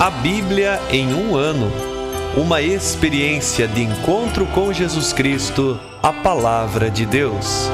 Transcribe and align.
A 0.00 0.08
Bíblia 0.08 0.80
em 0.90 1.12
um 1.12 1.36
ano. 1.36 1.70
Uma 2.34 2.62
experiência 2.62 3.68
de 3.68 3.82
encontro 3.82 4.46
com 4.46 4.72
Jesus 4.72 5.12
Cristo, 5.12 5.78
a 6.02 6.10
Palavra 6.10 6.90
de 6.90 7.04
Deus. 7.04 7.68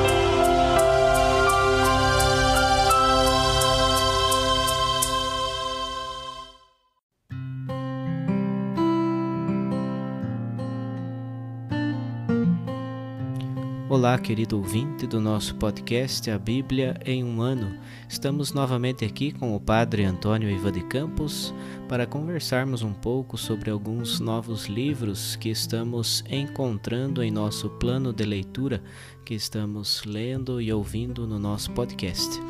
Olá, 14.07 14.19
querido 14.19 14.57
ouvinte 14.57 15.05
do 15.05 15.21
nosso 15.21 15.57
podcast 15.57 16.31
A 16.31 16.39
Bíblia 16.39 16.95
em 17.05 17.25
um 17.25 17.41
Ano. 17.41 17.77
Estamos 18.09 18.53
novamente 18.53 19.05
aqui 19.05 19.33
com 19.33 19.53
o 19.53 19.59
Padre 19.61 20.05
Antônio 20.05 20.49
Iva 20.49 20.71
de 20.71 20.81
Campos 20.85 21.53
para 21.89 22.07
conversarmos 22.07 22.83
um 22.83 22.93
pouco 22.93 23.37
sobre 23.37 23.69
alguns 23.69 24.21
novos 24.21 24.67
livros 24.67 25.35
que 25.35 25.49
estamos 25.49 26.23
encontrando 26.31 27.21
em 27.21 27.33
nosso 27.33 27.69
plano 27.69 28.13
de 28.13 28.25
leitura 28.25 28.81
que 29.25 29.35
estamos 29.35 30.05
lendo 30.07 30.61
e 30.61 30.73
ouvindo 30.73 31.27
no 31.27 31.37
nosso 31.37 31.73
podcast. 31.73 32.41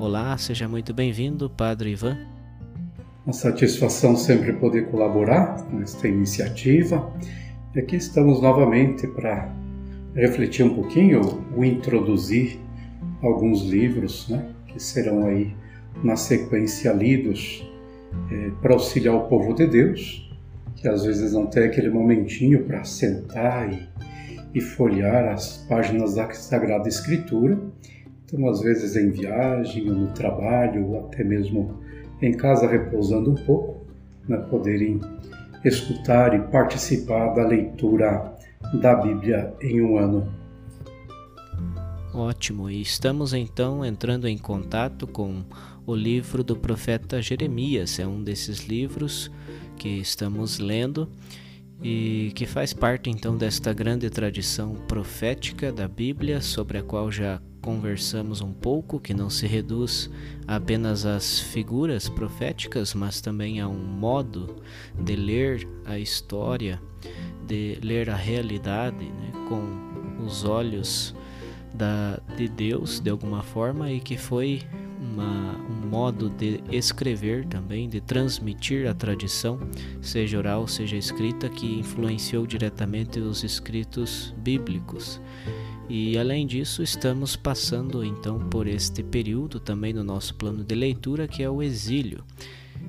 Olá, 0.00 0.36
seja 0.36 0.66
muito 0.66 0.92
bem-vindo, 0.92 1.48
Padre 1.48 1.92
Ivan. 1.92 2.18
Uma 3.24 3.32
satisfação 3.32 4.16
sempre 4.16 4.52
poder 4.54 4.90
colaborar 4.90 5.62
com 5.62 5.80
esta 5.80 6.08
iniciativa. 6.08 7.08
E 7.72 7.78
aqui 7.78 7.94
estamos 7.94 8.42
novamente 8.42 9.06
para 9.06 9.56
refletir 10.14 10.64
um 10.64 10.74
pouquinho 10.74 11.44
ou 11.54 11.64
introduzir 11.64 12.58
alguns 13.22 13.62
livros 13.62 14.28
né, 14.28 14.50
que 14.66 14.82
serão 14.82 15.26
aí 15.26 15.54
na 16.02 16.16
sequência 16.16 16.92
lidos 16.92 17.64
é, 18.30 18.50
para 18.62 18.72
auxiliar 18.74 19.14
o 19.14 19.28
povo 19.28 19.54
de 19.54 19.66
Deus, 19.66 20.30
que 20.76 20.88
às 20.88 21.04
vezes 21.04 21.32
não 21.32 21.46
tem 21.46 21.64
aquele 21.64 21.90
momentinho 21.90 22.64
para 22.64 22.84
sentar 22.84 23.72
e, 23.72 23.88
e 24.54 24.60
folhear 24.60 25.32
as 25.32 25.58
páginas 25.68 26.14
da 26.14 26.30
Sagrada 26.32 26.88
Escritura. 26.88 27.58
Então, 28.24 28.48
às 28.48 28.60
vezes 28.60 28.94
em 28.94 29.10
viagem, 29.10 29.88
ou 29.88 29.96
no 29.96 30.06
trabalho, 30.08 30.86
ou 30.86 31.06
até 31.06 31.24
mesmo 31.24 31.80
em 32.20 32.32
casa 32.32 32.68
repousando 32.68 33.32
um 33.32 33.34
pouco, 33.34 33.86
né, 34.28 34.36
poderem 34.50 35.00
escutar 35.64 36.34
e 36.34 36.40
participar 36.50 37.34
da 37.34 37.46
leitura 37.46 38.37
da 38.74 38.94
Bíblia 38.96 39.54
em 39.60 39.80
um 39.80 39.98
ano. 39.98 40.28
Ótimo, 42.12 42.68
e 42.68 42.80
estamos 42.80 43.32
então 43.32 43.84
entrando 43.84 44.26
em 44.26 44.36
contato 44.36 45.06
com 45.06 45.44
o 45.86 45.94
livro 45.94 46.42
do 46.42 46.56
profeta 46.56 47.22
Jeremias. 47.22 47.98
É 47.98 48.06
um 48.06 48.22
desses 48.22 48.66
livros 48.66 49.30
que 49.76 49.88
estamos 49.88 50.58
lendo 50.58 51.08
e 51.82 52.32
que 52.34 52.44
faz 52.44 52.72
parte 52.72 53.08
então 53.08 53.36
desta 53.36 53.72
grande 53.72 54.10
tradição 54.10 54.74
profética 54.88 55.70
da 55.70 55.86
Bíblia, 55.86 56.40
sobre 56.40 56.78
a 56.78 56.82
qual 56.82 57.10
já 57.10 57.40
conversamos 57.62 58.40
um 58.40 58.52
pouco, 58.52 58.98
que 58.98 59.14
não 59.14 59.30
se 59.30 59.46
reduz 59.46 60.10
apenas 60.46 61.06
às 61.06 61.38
figuras 61.38 62.08
proféticas, 62.08 62.94
mas 62.94 63.20
também 63.20 63.60
a 63.60 63.68
um 63.68 63.84
modo 63.84 64.56
de 64.98 65.14
ler 65.14 65.68
a 65.84 65.98
história 65.98 66.80
de 67.46 67.78
ler 67.82 68.10
a 68.10 68.16
realidade 68.16 69.04
né, 69.04 69.32
com 69.48 70.24
os 70.24 70.44
olhos 70.44 71.14
da, 71.72 72.20
de 72.36 72.48
Deus 72.48 73.00
de 73.00 73.10
alguma 73.10 73.42
forma 73.42 73.90
e 73.90 74.00
que 74.00 74.16
foi 74.16 74.62
uma, 75.00 75.56
um 75.56 75.88
modo 75.88 76.28
de 76.28 76.60
escrever 76.70 77.46
também, 77.46 77.88
de 77.88 78.00
transmitir 78.00 78.88
a 78.88 78.94
tradição, 78.94 79.58
seja 80.00 80.38
oral, 80.38 80.66
seja 80.66 80.96
escrita, 80.96 81.48
que 81.48 81.78
influenciou 81.78 82.46
diretamente 82.46 83.18
os 83.20 83.44
escritos 83.44 84.34
bíblicos. 84.38 85.20
E 85.88 86.18
além 86.18 86.46
disso, 86.46 86.82
estamos 86.82 87.34
passando 87.34 88.04
então 88.04 88.38
por 88.38 88.66
este 88.66 89.02
período 89.02 89.58
também 89.58 89.92
no 89.92 90.04
nosso 90.04 90.34
plano 90.34 90.62
de 90.62 90.74
leitura, 90.74 91.26
que 91.26 91.42
é 91.42 91.48
o 91.48 91.62
exílio, 91.62 92.22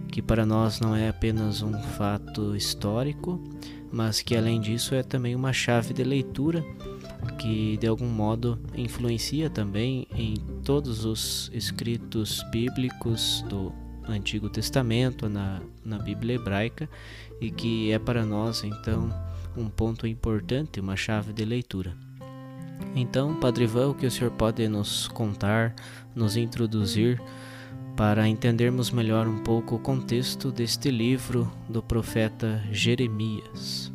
que 0.09 0.21
para 0.21 0.45
nós 0.45 0.81
não 0.81 0.95
é 0.95 1.07
apenas 1.07 1.61
um 1.61 1.71
fato 1.73 2.55
histórico, 2.55 3.41
mas 3.91 4.21
que 4.21 4.35
além 4.35 4.59
disso 4.59 4.93
é 4.95 5.03
também 5.03 5.35
uma 5.35 5.53
chave 5.53 5.93
de 5.93 6.03
leitura 6.03 6.63
que 7.39 7.77
de 7.77 7.87
algum 7.87 8.07
modo 8.07 8.59
influencia 8.75 9.49
também 9.49 10.07
em 10.13 10.35
todos 10.63 11.05
os 11.05 11.49
escritos 11.53 12.43
bíblicos 12.51 13.43
do 13.47 13.71
Antigo 14.07 14.49
Testamento, 14.49 15.29
na, 15.29 15.61
na 15.83 15.97
Bíblia 15.97 16.35
hebraica, 16.35 16.89
e 17.39 17.49
que 17.49 17.91
é 17.91 17.99
para 17.99 18.25
nós 18.25 18.63
então 18.63 19.09
um 19.55 19.69
ponto 19.69 20.05
importante, 20.05 20.79
uma 20.79 20.95
chave 20.95 21.31
de 21.31 21.45
leitura. 21.45 21.95
Então, 22.95 23.35
Padre 23.35 23.65
Ivan, 23.65 23.89
o 23.89 23.93
que 23.93 24.05
o 24.05 24.11
senhor 24.11 24.31
pode 24.31 24.67
nos 24.67 25.07
contar, 25.07 25.75
nos 26.15 26.35
introduzir 26.37 27.21
para 27.99 28.25
entendermos 28.29 28.91
melhor 28.91 29.27
um 29.27 29.39
pouco 29.39 29.75
o 29.75 29.79
contexto 29.79 30.53
deste 30.53 30.89
livro 30.89 31.51
do 31.67 31.83
profeta 31.83 32.63
Jeremias. 32.71 33.91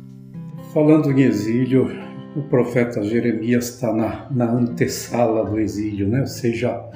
Falando 0.71 1.11
em 1.11 1.23
exílio, 1.23 1.89
o 2.35 2.43
profeta 2.43 3.01
Jeremias 3.01 3.69
está 3.69 3.91
na, 3.91 4.29
na 4.29 4.51
antessala 4.51 5.49
do 5.49 5.59
exílio, 5.59 6.07
né? 6.07 6.19
ou 6.19 6.27
seja, 6.27 6.87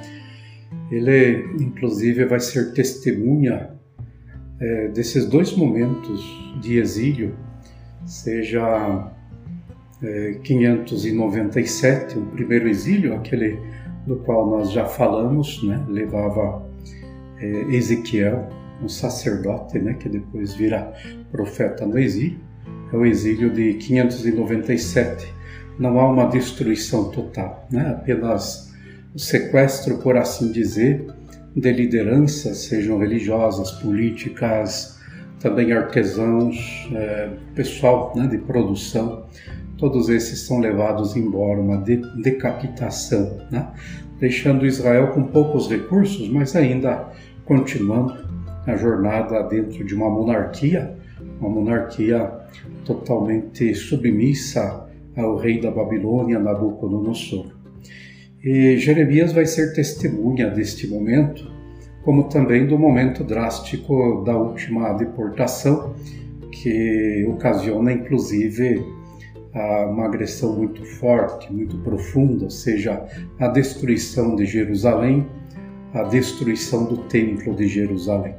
ele 0.88 1.46
inclusive 1.60 2.26
vai 2.26 2.38
ser 2.38 2.72
testemunha 2.74 3.72
é, 4.60 4.86
desses 4.86 5.26
dois 5.26 5.52
momentos 5.56 6.22
de 6.60 6.78
exílio, 6.78 7.34
seja 8.06 9.10
é, 10.00 10.38
597, 10.44 12.18
o 12.20 12.26
primeiro 12.26 12.68
exílio, 12.68 13.16
aquele 13.16 13.58
do 14.06 14.14
qual 14.18 14.48
nós 14.48 14.70
já 14.70 14.86
falamos, 14.86 15.60
né? 15.64 15.84
levava 15.88 16.69
é, 17.40 17.74
Ezequiel, 17.74 18.48
um 18.82 18.88
sacerdote, 18.88 19.78
né, 19.78 19.94
que 19.94 20.08
depois 20.08 20.54
vira 20.54 20.92
profeta 21.30 21.86
no 21.86 21.98
exílio. 21.98 22.38
É 22.92 22.96
o 22.96 23.06
exílio 23.06 23.50
de 23.50 23.74
597. 23.74 25.32
Não 25.78 25.98
há 25.98 26.10
uma 26.10 26.26
destruição 26.26 27.10
total, 27.10 27.66
né? 27.70 27.90
apenas 27.90 28.74
o 29.14 29.18
sequestro, 29.18 29.98
por 29.98 30.16
assim 30.16 30.52
dizer, 30.52 31.06
de 31.56 31.72
lideranças, 31.72 32.58
sejam 32.58 32.98
religiosas, 32.98 33.70
políticas, 33.72 34.98
também 35.40 35.72
artesãos, 35.72 36.88
é, 36.94 37.30
pessoal 37.54 38.12
né, 38.14 38.26
de 38.26 38.38
produção, 38.38 39.24
todos 39.78 40.10
esses 40.10 40.40
são 40.40 40.60
levados 40.60 41.16
embora, 41.16 41.60
uma 41.60 41.78
de 41.78 41.96
decapitação, 42.22 43.38
né? 43.50 43.68
deixando 44.18 44.66
Israel 44.66 45.08
com 45.08 45.24
poucos 45.24 45.68
recursos, 45.68 46.28
mas 46.28 46.54
ainda 46.54 47.08
continuando 47.50 48.14
a 48.64 48.76
jornada 48.76 49.42
dentro 49.42 49.84
de 49.84 49.92
uma 49.92 50.08
monarquia, 50.08 50.96
uma 51.40 51.50
monarquia 51.50 52.30
totalmente 52.84 53.74
submissa 53.74 54.88
ao 55.16 55.36
rei 55.36 55.60
da 55.60 55.68
Babilônia, 55.68 56.38
Nabucodonosor. 56.38 57.46
E 58.44 58.76
Jeremias 58.76 59.32
vai 59.32 59.46
ser 59.46 59.72
testemunha 59.72 60.48
deste 60.48 60.86
momento, 60.86 61.50
como 62.04 62.28
também 62.28 62.68
do 62.68 62.78
momento 62.78 63.24
drástico 63.24 64.22
da 64.24 64.36
última 64.36 64.92
deportação, 64.92 65.92
que 66.52 67.26
ocasiona 67.28 67.92
inclusive 67.92 68.80
uma 69.88 70.04
agressão 70.04 70.56
muito 70.56 70.84
forte, 70.84 71.52
muito 71.52 71.76
profunda, 71.78 72.44
ou 72.44 72.50
seja, 72.50 73.04
a 73.40 73.48
destruição 73.48 74.36
de 74.36 74.46
Jerusalém 74.46 75.26
a 75.92 76.02
destruição 76.04 76.84
do 76.84 76.98
Templo 77.04 77.54
de 77.54 77.66
Jerusalém. 77.66 78.34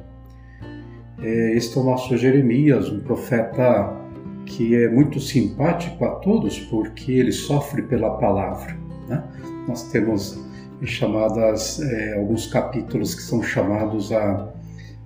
É, 1.20 1.56
este 1.56 1.76
é 1.76 1.80
o 1.80 1.84
nosso 1.84 2.16
Jeremias, 2.16 2.88
um 2.88 3.00
profeta 3.00 3.96
que 4.44 4.74
é 4.74 4.88
muito 4.88 5.20
simpático 5.20 6.04
a 6.04 6.16
todos 6.16 6.58
porque 6.58 7.12
ele 7.12 7.32
sofre 7.32 7.82
pela 7.82 8.10
palavra. 8.18 8.76
Né? 9.08 9.22
Nós 9.68 9.90
temos 9.90 10.42
chamadas 10.84 11.80
é, 11.80 12.18
alguns 12.18 12.46
capítulos 12.46 13.14
que 13.14 13.22
são 13.22 13.42
chamados 13.42 14.12
a 14.12 14.52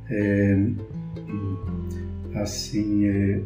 é, 0.08 0.58
assim 2.36 3.06
é, 3.06 3.40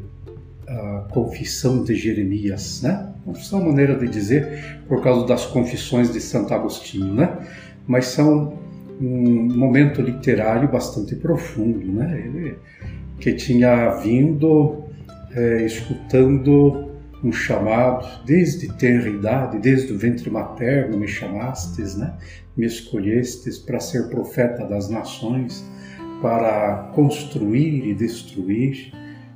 a 0.69 1.09
confissão 1.13 1.83
de 1.83 1.97
Jeremias, 1.97 2.83
né? 2.83 3.13
Confissão 3.25 3.59
é 3.59 3.63
uma 3.63 3.71
maneira 3.71 3.99
de 3.99 4.07
dizer 4.07 4.81
por 4.89 5.03
causa 5.03 5.27
das 5.27 5.45
confissões 5.47 6.13
de 6.13 6.21
Santo 6.21 6.55
Agostinho, 6.55 7.13
né? 7.13 7.39
Mas 7.87 8.07
são 8.07 8.59
um 9.01 9.57
momento 9.57 10.03
literário 10.03 10.69
bastante 10.69 11.17
profundo, 11.17 11.91
né? 11.93 12.23
Ele 12.25 12.59
que 13.19 13.35
tinha 13.35 13.91
vindo 13.97 14.85
é, 15.35 15.65
escutando 15.65 16.91
um 17.23 17.33
chamado 17.33 18.07
desde 18.25 18.73
tenra 18.75 19.09
idade, 19.09 19.59
desde 19.59 19.93
o 19.93 19.99
ventre 19.99 20.31
materno 20.31 20.99
me 20.99 21.07
chamastes, 21.07 21.97
né? 21.97 22.15
Me 22.57 22.67
escolhestes 22.67 23.59
para 23.59 23.81
ser 23.81 24.09
profeta 24.09 24.65
das 24.65 24.89
nações, 24.89 25.65
para 26.21 26.91
construir 26.95 27.89
e 27.89 27.95
destruir, 27.95 28.93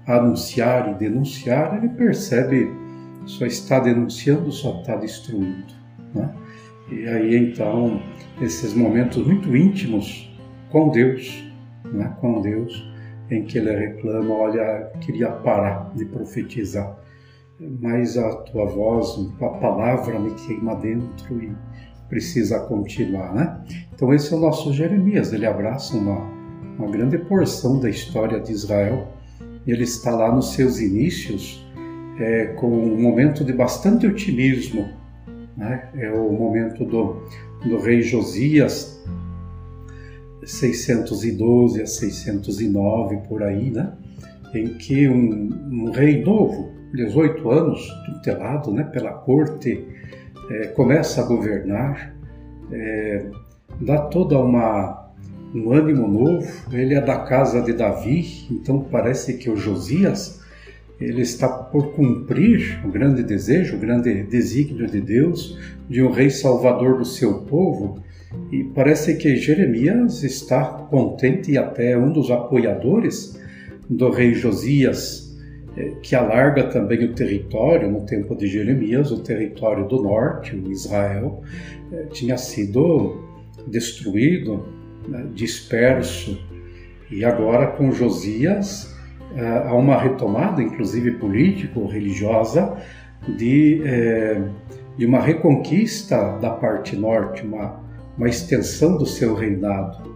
anunciar 0.06 0.90
e 0.92 0.94
denunciar, 0.94 1.76
ele 1.76 1.88
percebe 1.90 2.70
só 3.26 3.46
está 3.46 3.80
denunciando, 3.80 4.52
só 4.52 4.80
está 4.80 4.96
destruindo. 4.96 5.72
Né? 6.14 6.30
E 6.90 7.08
aí 7.08 7.36
então, 7.36 8.00
esses 8.40 8.74
momentos 8.74 9.26
muito 9.26 9.56
íntimos 9.56 10.30
com 10.70 10.90
Deus, 10.90 11.44
né? 11.84 12.14
com 12.20 12.40
Deus, 12.40 12.86
em 13.30 13.44
que 13.44 13.58
ele 13.58 13.70
reclama: 13.70 14.34
Olha, 14.34 14.90
queria 15.00 15.30
parar 15.30 15.92
de 15.94 16.04
profetizar, 16.04 16.98
mas 17.80 18.18
a 18.18 18.36
tua 18.42 18.66
voz, 18.66 19.16
a 19.40 19.48
palavra 19.48 20.18
me 20.18 20.34
queima 20.34 20.74
dentro 20.76 21.42
e 21.42 21.52
precisa 22.08 22.60
continuar. 22.60 23.34
Né? 23.34 23.64
Então, 23.94 24.12
esse 24.12 24.32
é 24.32 24.36
o 24.36 24.40
nosso 24.40 24.72
Jeremias, 24.72 25.32
ele 25.32 25.46
abraça 25.46 25.96
uma, 25.96 26.18
uma 26.78 26.90
grande 26.90 27.18
porção 27.18 27.80
da 27.80 27.88
história 27.88 28.40
de 28.40 28.52
Israel. 28.52 29.08
Ele 29.66 29.84
está 29.84 30.10
lá 30.10 30.34
nos 30.34 30.52
seus 30.52 30.78
inícios 30.78 31.64
é, 32.18 32.46
com 32.56 32.68
um 32.68 33.00
momento 33.00 33.42
de 33.44 33.52
bastante 33.52 34.06
otimismo. 34.06 34.88
Né? 35.56 35.88
É 35.96 36.10
o 36.10 36.32
momento 36.32 36.84
do, 36.84 37.22
do 37.64 37.78
rei 37.78 38.02
Josias, 38.02 39.02
612 40.44 41.82
a 41.82 41.86
609 41.86 43.16
por 43.28 43.42
aí, 43.42 43.70
né? 43.70 43.92
em 44.54 44.74
que 44.74 45.08
um, 45.08 45.50
um 45.70 45.90
rei 45.90 46.22
novo, 46.22 46.70
18 46.94 47.50
anos, 47.50 47.88
tutelado 48.06 48.72
né, 48.72 48.84
pela 48.84 49.12
corte, 49.12 49.84
é, 50.50 50.66
começa 50.68 51.20
a 51.20 51.24
governar, 51.24 52.14
é, 52.70 53.26
dá 53.80 53.98
toda 53.98 54.38
uma 54.38 55.04
um 55.54 55.72
ânimo 55.72 56.08
novo. 56.08 56.46
Ele 56.72 56.94
é 56.94 57.00
da 57.00 57.18
casa 57.20 57.62
de 57.62 57.72
Davi, 57.72 58.46
então 58.50 58.80
parece 58.80 59.34
que 59.34 59.48
o 59.48 59.56
Josias 59.56 60.43
ele 61.00 61.22
está 61.22 61.48
por 61.48 61.92
cumprir 61.92 62.80
o 62.84 62.88
grande 62.88 63.22
desejo, 63.22 63.76
o 63.76 63.80
grande 63.80 64.22
desígnio 64.24 64.86
de 64.86 65.00
Deus 65.00 65.58
de 65.88 66.02
um 66.02 66.10
rei 66.10 66.30
salvador 66.30 66.98
do 66.98 67.04
seu 67.04 67.40
povo. 67.42 68.02
E 68.50 68.64
parece 68.64 69.16
que 69.16 69.36
Jeremias 69.36 70.22
está 70.22 70.64
contente 70.64 71.52
e 71.52 71.58
até 71.58 71.96
um 71.98 72.12
dos 72.12 72.30
apoiadores 72.30 73.38
do 73.88 74.10
rei 74.10 74.34
Josias, 74.34 75.36
eh, 75.76 75.92
que 76.02 76.14
alarga 76.14 76.64
também 76.64 77.04
o 77.04 77.12
território, 77.12 77.90
no 77.90 78.06
tempo 78.06 78.34
de 78.34 78.46
Jeremias, 78.46 79.10
o 79.10 79.22
território 79.22 79.86
do 79.86 80.02
norte, 80.02 80.54
o 80.54 80.70
Israel, 80.70 81.42
eh, 81.92 82.06
tinha 82.12 82.36
sido 82.36 83.22
destruído, 83.66 84.66
né, 85.08 85.26
disperso. 85.34 86.38
E 87.10 87.24
agora 87.24 87.66
com 87.68 87.92
Josias 87.92 88.93
há 89.40 89.74
uma 89.74 89.96
retomada, 89.96 90.62
inclusive 90.62 91.12
político-religiosa, 91.12 92.76
de, 93.28 93.82
eh, 93.84 94.42
de 94.96 95.06
uma 95.06 95.20
reconquista 95.20 96.38
da 96.40 96.50
parte 96.50 96.96
norte, 96.96 97.44
uma, 97.44 97.80
uma 98.16 98.28
extensão 98.28 98.96
do 98.96 99.06
seu 99.06 99.34
reinado. 99.34 100.14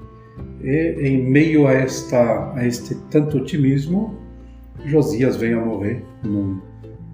E 0.62 0.96
em 1.00 1.22
meio 1.22 1.66
a, 1.66 1.72
esta, 1.72 2.52
a 2.54 2.66
este 2.66 2.94
tanto 3.10 3.38
otimismo, 3.38 4.18
Josias 4.84 5.36
vem 5.36 5.54
a 5.54 5.60
morrer 5.60 6.04
num, 6.22 6.60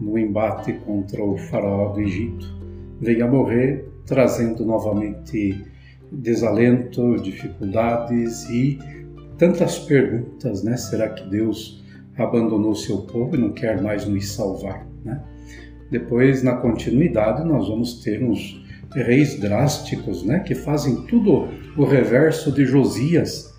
num 0.00 0.18
embate 0.18 0.72
contra 0.84 1.22
o 1.22 1.36
faraó 1.36 1.92
do 1.92 2.00
Egito. 2.00 2.46
Vem 3.00 3.22
a 3.22 3.26
morrer 3.26 3.88
trazendo 4.06 4.64
novamente 4.64 5.64
desalento, 6.12 7.16
dificuldades 7.16 8.48
e 8.50 8.78
tantas 9.38 9.78
perguntas, 9.78 10.62
né? 10.62 10.76
Será 10.76 11.08
que 11.08 11.28
Deus 11.28 11.83
abandonou 12.16 12.75
seu 12.75 12.99
povo 12.99 13.37
e 13.37 13.38
não 13.38 13.52
quer 13.52 13.82
mais 13.82 14.06
nos 14.06 14.32
salvar. 14.32 14.87
Né? 15.05 15.20
Depois, 15.90 16.43
na 16.43 16.56
continuidade, 16.56 17.44
nós 17.44 17.69
vamos 17.69 18.02
ter 18.02 18.22
uns 18.22 18.62
reis 18.94 19.38
drásticos 19.40 20.25
né, 20.25 20.40
que 20.40 20.55
fazem 20.55 21.05
tudo 21.06 21.49
o 21.76 21.84
reverso 21.84 22.52
de 22.52 22.64
Josias, 22.64 23.52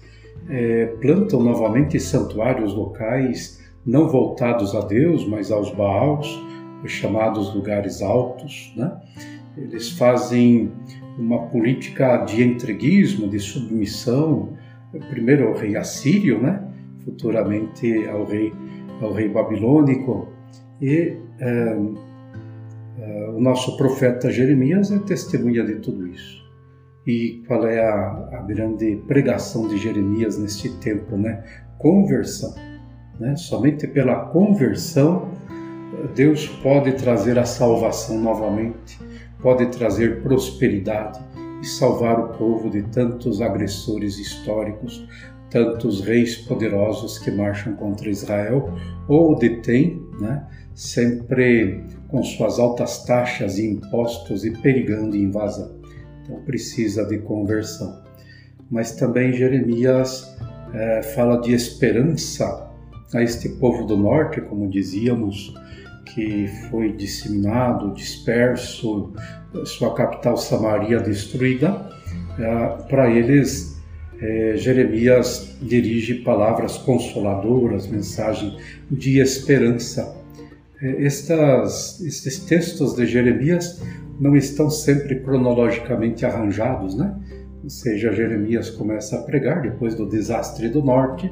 é, 0.50 0.86
plantam 1.02 1.42
novamente 1.42 2.00
santuários 2.00 2.74
locais 2.74 3.63
não 3.86 4.10
voltados 4.10 4.74
a 4.74 4.81
Deus, 4.81 5.28
mas 5.28 5.52
aos 5.52 5.72
Baals, 5.72 6.28
os 6.84 6.92
chamados 6.92 7.54
lugares 7.54 8.02
altos. 8.02 8.74
Né? 8.75 8.92
Eles 9.57 9.92
fazem 9.92 10.72
uma 11.18 11.48
política 11.48 12.18
de 12.18 12.44
entreguismo, 12.44 13.28
de 13.28 13.40
submissão, 13.40 14.54
primeiro 15.10 15.48
ao 15.48 15.56
rei 15.56 15.75
assírio, 15.75 16.42
né? 16.42 16.65
Futuramente 17.06 18.07
ao 18.07 18.25
rei, 18.25 18.52
ao 19.02 19.13
rei 19.13 19.30
babilônico. 19.30 20.28
E 20.81 21.18
é, 21.40 21.78
é, 23.00 23.30
o 23.30 23.40
nosso 23.40 23.78
profeta 23.78 24.31
Jeremias 24.31 24.92
é 24.92 25.00
testemunha 25.00 25.63
de 25.63 25.75
tudo 25.75 26.07
isso. 26.07 26.44
E 27.07 27.44
qual 27.48 27.66
é 27.68 27.80
a, 27.80 28.40
a 28.40 28.42
grande 28.48 28.98
pregação 29.07 29.68
de 29.68 29.78
Jeremias 29.78 30.38
neste 30.38 30.69
tempo? 30.80 31.16
Né? 31.16 31.44
Conversão. 31.78 32.54
Né? 33.19 33.36
Somente 33.36 33.88
pela 33.88 34.25
conversão 34.31 35.31
Deus 36.13 36.48
pode 36.48 36.94
trazer 36.94 37.40
a 37.40 37.46
salvação 37.46 38.19
novamente, 38.19 39.00
pode 39.42 39.66
trazer 39.68 40.22
prosperidade 40.22 41.19
e 41.62 41.66
salvar 41.66 42.19
o 42.19 42.38
povo 42.38 42.69
de 42.69 42.84
tantos 42.84 43.42
agressores 43.42 44.19
históricos, 44.19 45.07
tantos 45.56 46.02
reis 46.02 46.36
poderosos 46.36 47.18
que 47.18 47.31
marcham 47.31 47.78
contra 47.78 48.10
Israel 48.10 48.74
ou 49.07 49.38
detêm, 49.38 50.06
né, 50.19 50.46
sempre 50.74 51.81
com 52.10 52.22
suas 52.22 52.60
altas 52.60 53.06
taxas 53.06 53.57
e 53.57 53.66
impostos 53.66 54.44
e 54.44 54.52
perigando 54.52 55.16
invasão. 55.16 55.80
Então 56.22 56.42
precisa 56.42 57.06
de 57.06 57.19
conversão. 57.19 58.04
Mas 58.69 58.98
também 58.98 59.31
Jeremias 59.31 60.38
é, 60.74 61.02
fala 61.02 61.40
de 61.40 61.54
esperança 61.54 62.69
a 63.13 63.24
este 63.24 63.48
povo 63.48 63.86
do 63.86 63.96
norte, 63.96 64.42
como 64.42 64.69
dizíamos, 64.69 65.54
que 66.13 66.50
foi 66.69 66.92
disseminado, 66.92 67.94
disperso, 67.94 69.13
sua 69.63 69.94
capital 69.94 70.36
Samaria 70.36 71.00
destruída, 71.00 71.90
é, 72.38 72.68
para 72.90 73.09
eles 73.09 73.75
é, 74.22 74.54
Jeremias 74.56 75.57
dirige 75.62 76.16
palavras 76.16 76.78
consoladoras, 76.78 77.88
mensagem 77.88 78.57
de 78.90 79.19
esperança. 79.19 80.16
É, 80.81 81.06
estas, 81.06 82.02
estes 82.02 82.40
textos 82.40 82.95
de 82.95 83.06
Jeremias 83.06 83.81
não 84.19 84.36
estão 84.36 84.69
sempre 84.69 85.19
cronologicamente 85.19 86.26
arranjados, 86.26 86.95
né? 86.95 87.14
Ou 87.64 87.69
seja, 87.69 88.14
Jeremias 88.14 88.69
começa 88.69 89.18
a 89.18 89.24
pregar 89.24 89.62
depois 89.62 89.95
do 89.95 90.06
desastre 90.06 90.69
do 90.69 90.84
norte, 90.84 91.31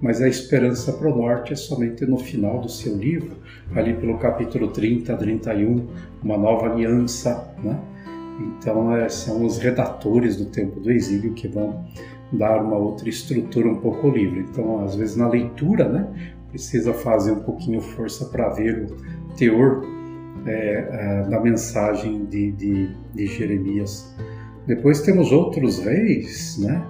mas 0.00 0.20
a 0.22 0.28
esperança 0.28 0.92
para 0.92 1.10
o 1.10 1.16
norte 1.16 1.52
é 1.52 1.56
somente 1.56 2.06
no 2.06 2.16
final 2.16 2.60
do 2.60 2.70
seu 2.70 2.96
livro, 2.96 3.36
ali 3.74 3.92
pelo 3.94 4.18
capítulo 4.18 4.68
30, 4.68 5.14
31, 5.14 5.86
uma 6.22 6.38
nova 6.38 6.66
aliança, 6.66 7.54
né? 7.62 7.78
Então, 8.40 8.94
é, 8.96 9.08
são 9.08 9.44
os 9.44 9.58
redatores 9.58 10.36
do 10.36 10.46
tempo 10.46 10.80
do 10.80 10.90
exílio 10.90 11.34
que 11.34 11.46
vão 11.46 11.84
dar 12.32 12.62
uma 12.62 12.76
outra 12.76 13.08
estrutura 13.08 13.68
um 13.68 13.76
pouco 13.76 14.08
livre. 14.08 14.46
Então, 14.50 14.84
às 14.84 14.94
vezes 14.94 15.16
na 15.16 15.28
leitura, 15.28 15.88
né, 15.88 16.34
precisa 16.50 16.92
fazer 16.92 17.32
um 17.32 17.40
pouquinho 17.40 17.80
força 17.80 18.26
para 18.26 18.48
ver 18.50 18.86
o 18.86 19.34
teor 19.36 19.84
é, 20.46 21.26
da 21.28 21.40
mensagem 21.40 22.24
de, 22.26 22.52
de, 22.52 22.90
de, 23.14 23.26
Jeremias. 23.26 24.14
Depois 24.66 25.00
temos 25.02 25.32
outros 25.32 25.78
reis, 25.78 26.58
né? 26.58 26.86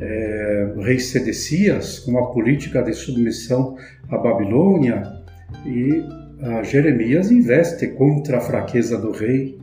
É, 0.00 0.72
o 0.76 0.80
rei 0.80 0.98
Sedecias, 0.98 1.98
com 1.98 2.12
uma 2.12 2.32
política 2.32 2.82
de 2.82 2.94
submissão 2.94 3.76
à 4.08 4.16
Babilônia, 4.16 5.02
e 5.66 6.02
Jeremias 6.62 7.30
investe 7.30 7.88
contra 7.88 8.38
a 8.38 8.40
fraqueza 8.40 8.96
do 8.96 9.10
rei 9.10 9.58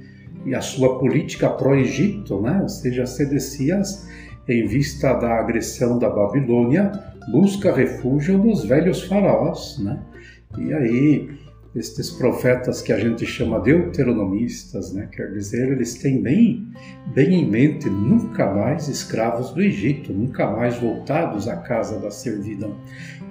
e 0.46 0.54
a 0.54 0.62
sua 0.62 1.00
política 1.00 1.50
pró-Egito, 1.50 2.40
né? 2.42 2.60
ou 2.62 2.70
seja, 2.70 3.06
Sedecias 3.06 4.08
em 4.48 4.66
vista 4.66 5.14
da 5.14 5.40
agressão 5.40 6.00
da 6.00 6.10
Babilônia, 6.10 6.92
busca 7.32 7.74
refúgio 7.74 8.38
nos 8.38 8.64
velhos 8.64 9.04
faraós, 9.04 9.78
né? 9.80 10.00
E 10.58 10.74
aí, 10.74 11.30
estes 11.76 12.10
profetas 12.10 12.82
que 12.82 12.94
a 12.94 13.00
gente 13.00 13.26
chama 13.26 13.60
deuteronomistas, 13.60 14.94
né? 14.94 15.10
Quer 15.12 15.32
dizer, 15.32 15.72
eles 15.72 15.96
têm 15.96 16.22
bem, 16.22 16.68
bem 17.14 17.42
em 17.42 17.50
mente 17.50 17.90
nunca 17.90 18.52
mais 18.52 18.88
escravos 18.88 19.52
do 19.52 19.62
Egito, 19.62 20.14
nunca 20.14 20.50
mais 20.50 20.78
voltados 20.78 21.48
à 21.48 21.58
casa 21.58 22.00
da 22.00 22.10
servidão. 22.10 22.76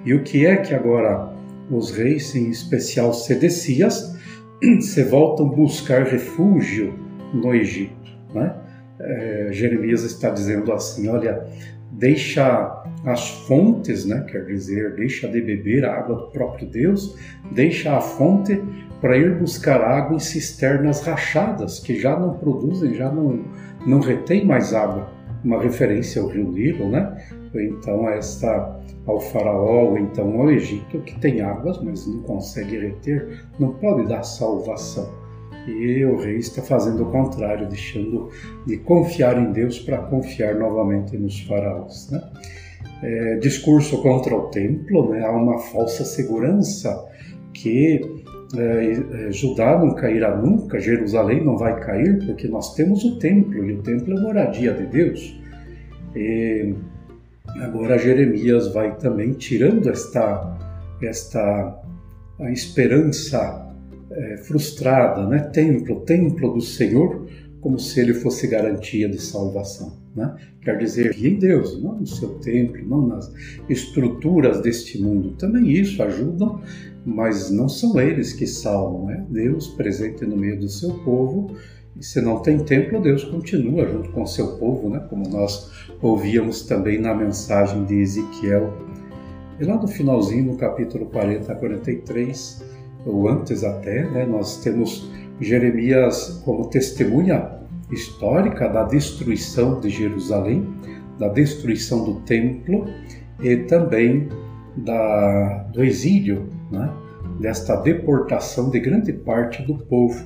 E 0.05 0.13
o 0.13 0.23
que 0.23 0.45
é 0.45 0.57
que 0.57 0.73
agora 0.73 1.33
os 1.69 1.91
reis, 1.91 2.35
em 2.35 2.49
especial 2.49 3.13
Sedecias, 3.13 4.15
se 4.81 5.03
voltam 5.03 5.49
buscar 5.49 6.03
refúgio 6.03 6.93
no 7.33 7.53
Egito, 7.53 8.11
né? 8.33 8.55
É, 8.99 9.49
Jeremias 9.51 10.03
está 10.03 10.29
dizendo 10.29 10.71
assim: 10.71 11.07
olha, 11.07 11.45
deixa 11.91 12.83
as 13.05 13.29
fontes, 13.47 14.05
né, 14.05 14.25
quer 14.29 14.45
dizer, 14.45 14.95
deixa 14.95 15.27
de 15.27 15.41
beber 15.41 15.85
a 15.85 15.93
água 15.93 16.15
do 16.15 16.27
próprio 16.27 16.67
Deus, 16.67 17.17
deixa 17.51 17.95
a 17.95 18.01
fonte 18.01 18.61
para 18.99 19.17
ir 19.17 19.35
buscar 19.35 19.81
água 19.81 20.15
em 20.15 20.19
cisternas 20.19 21.01
rachadas, 21.01 21.79
que 21.79 21.99
já 21.99 22.19
não 22.19 22.33
produzem, 22.37 22.93
já 22.95 23.11
não, 23.11 23.45
não 23.85 23.99
retém 23.99 24.45
mais 24.45 24.73
água. 24.73 25.09
Uma 25.43 25.61
referência 25.61 26.21
ao 26.21 26.27
rio 26.27 26.51
Nilo, 26.51 26.89
né? 26.89 27.15
Então, 27.53 28.09
esta, 28.09 28.75
ao 29.05 29.19
faraó, 29.19 29.91
ou 29.91 29.97
então 29.97 30.41
ao 30.41 30.51
Egito, 30.51 30.99
que 31.01 31.17
tem 31.19 31.41
águas, 31.41 31.81
mas 31.81 32.07
não 32.07 32.21
consegue 32.23 32.77
reter, 32.77 33.45
não 33.59 33.73
pode 33.73 34.07
dar 34.07 34.23
salvação. 34.23 35.26
E 35.67 36.05
o 36.05 36.15
rei 36.17 36.37
está 36.37 36.61
fazendo 36.61 37.03
o 37.03 37.11
contrário, 37.11 37.67
deixando 37.67 38.29
de 38.65 38.77
confiar 38.77 39.37
em 39.37 39.51
Deus 39.51 39.79
para 39.79 39.97
confiar 39.97 40.55
novamente 40.55 41.17
nos 41.17 41.41
faraós. 41.41 42.09
Né? 42.09 42.21
É, 43.03 43.35
discurso 43.35 44.01
contra 44.01 44.33
o 44.33 44.43
templo, 44.43 45.09
né? 45.11 45.25
há 45.25 45.31
uma 45.31 45.59
falsa 45.59 46.05
segurança 46.05 47.05
que 47.53 48.23
é, 48.55 49.27
é, 49.27 49.31
Judá 49.31 49.77
não 49.77 49.93
cairá 49.93 50.37
nunca, 50.37 50.79
Jerusalém 50.79 51.43
não 51.43 51.57
vai 51.57 51.77
cair, 51.81 52.25
porque 52.25 52.47
nós 52.47 52.73
temos 52.73 53.03
o 53.03 53.19
templo, 53.19 53.65
e 53.65 53.73
o 53.73 53.81
templo 53.81 54.17
é 54.17 54.21
moradia 54.21 54.73
de 54.73 54.85
Deus. 54.85 55.37
E 56.15 56.73
agora 57.61 57.97
Jeremias 57.97 58.69
vai 58.73 58.95
também 58.95 59.33
tirando 59.33 59.89
esta, 59.89 60.57
esta 61.01 61.83
esperança 62.51 63.66
é, 64.17 64.37
frustrada, 64.37 65.27
né? 65.27 65.39
Templo, 65.39 66.01
templo 66.01 66.53
do 66.53 66.61
Senhor, 66.61 67.27
como 67.61 67.79
se 67.79 67.99
ele 67.99 68.13
fosse 68.13 68.47
garantia 68.47 69.07
de 69.07 69.21
salvação. 69.21 69.97
Né? 70.15 70.35
Quer 70.61 70.77
dizer, 70.77 71.15
em 71.23 71.35
Deus, 71.35 71.81
não 71.81 71.99
no 71.99 72.07
seu 72.07 72.29
templo, 72.39 72.83
não 72.87 73.05
nas 73.05 73.31
estruturas 73.69 74.61
deste 74.61 74.99
mundo. 74.99 75.35
Também 75.37 75.71
isso 75.71 76.01
ajudam, 76.01 76.61
mas 77.05 77.51
não 77.51 77.69
são 77.69 77.99
eles 77.99 78.33
que 78.33 78.47
salvam, 78.47 79.11
é 79.11 79.23
Deus 79.29 79.67
presente 79.67 80.25
no 80.25 80.35
meio 80.35 80.59
do 80.59 80.67
seu 80.67 80.93
povo. 81.03 81.55
E 81.95 82.03
se 82.03 82.21
não 82.21 82.41
tem 82.41 82.57
templo, 82.59 83.01
Deus 83.01 83.23
continua 83.23 83.87
junto 83.87 84.09
com 84.11 84.23
o 84.23 84.27
seu 84.27 84.57
povo, 84.57 84.89
né? 84.89 85.05
como 85.09 85.27
nós 85.29 85.71
ouvíamos 86.01 86.63
também 86.63 86.99
na 86.99 87.13
mensagem 87.13 87.85
de 87.85 87.99
Ezequiel. 88.01 88.73
E 89.59 89.65
lá 89.65 89.75
no 89.75 89.87
finalzinho, 89.87 90.45
no 90.45 90.57
capítulo 90.57 91.07
40 91.07 91.51
a 91.51 91.55
43, 91.55 92.63
ou 93.07 93.27
antes 93.29 93.63
até, 93.63 94.03
né, 94.03 94.25
nós 94.25 94.61
temos 94.63 95.09
Jeremias 95.39 96.41
como 96.43 96.69
testemunha 96.69 97.57
histórica 97.91 98.67
da 98.67 98.83
destruição 98.83 99.79
de 99.79 99.89
Jerusalém, 99.89 100.67
da 101.17 101.29
destruição 101.29 102.03
do 102.03 102.19
templo 102.21 102.85
e 103.41 103.55
também 103.57 104.27
da, 104.75 105.63
do 105.73 105.83
exílio, 105.83 106.47
né, 106.71 106.91
desta 107.39 107.75
deportação 107.77 108.69
de 108.69 108.79
grande 108.79 109.13
parte 109.13 109.63
do 109.63 109.77
povo. 109.77 110.21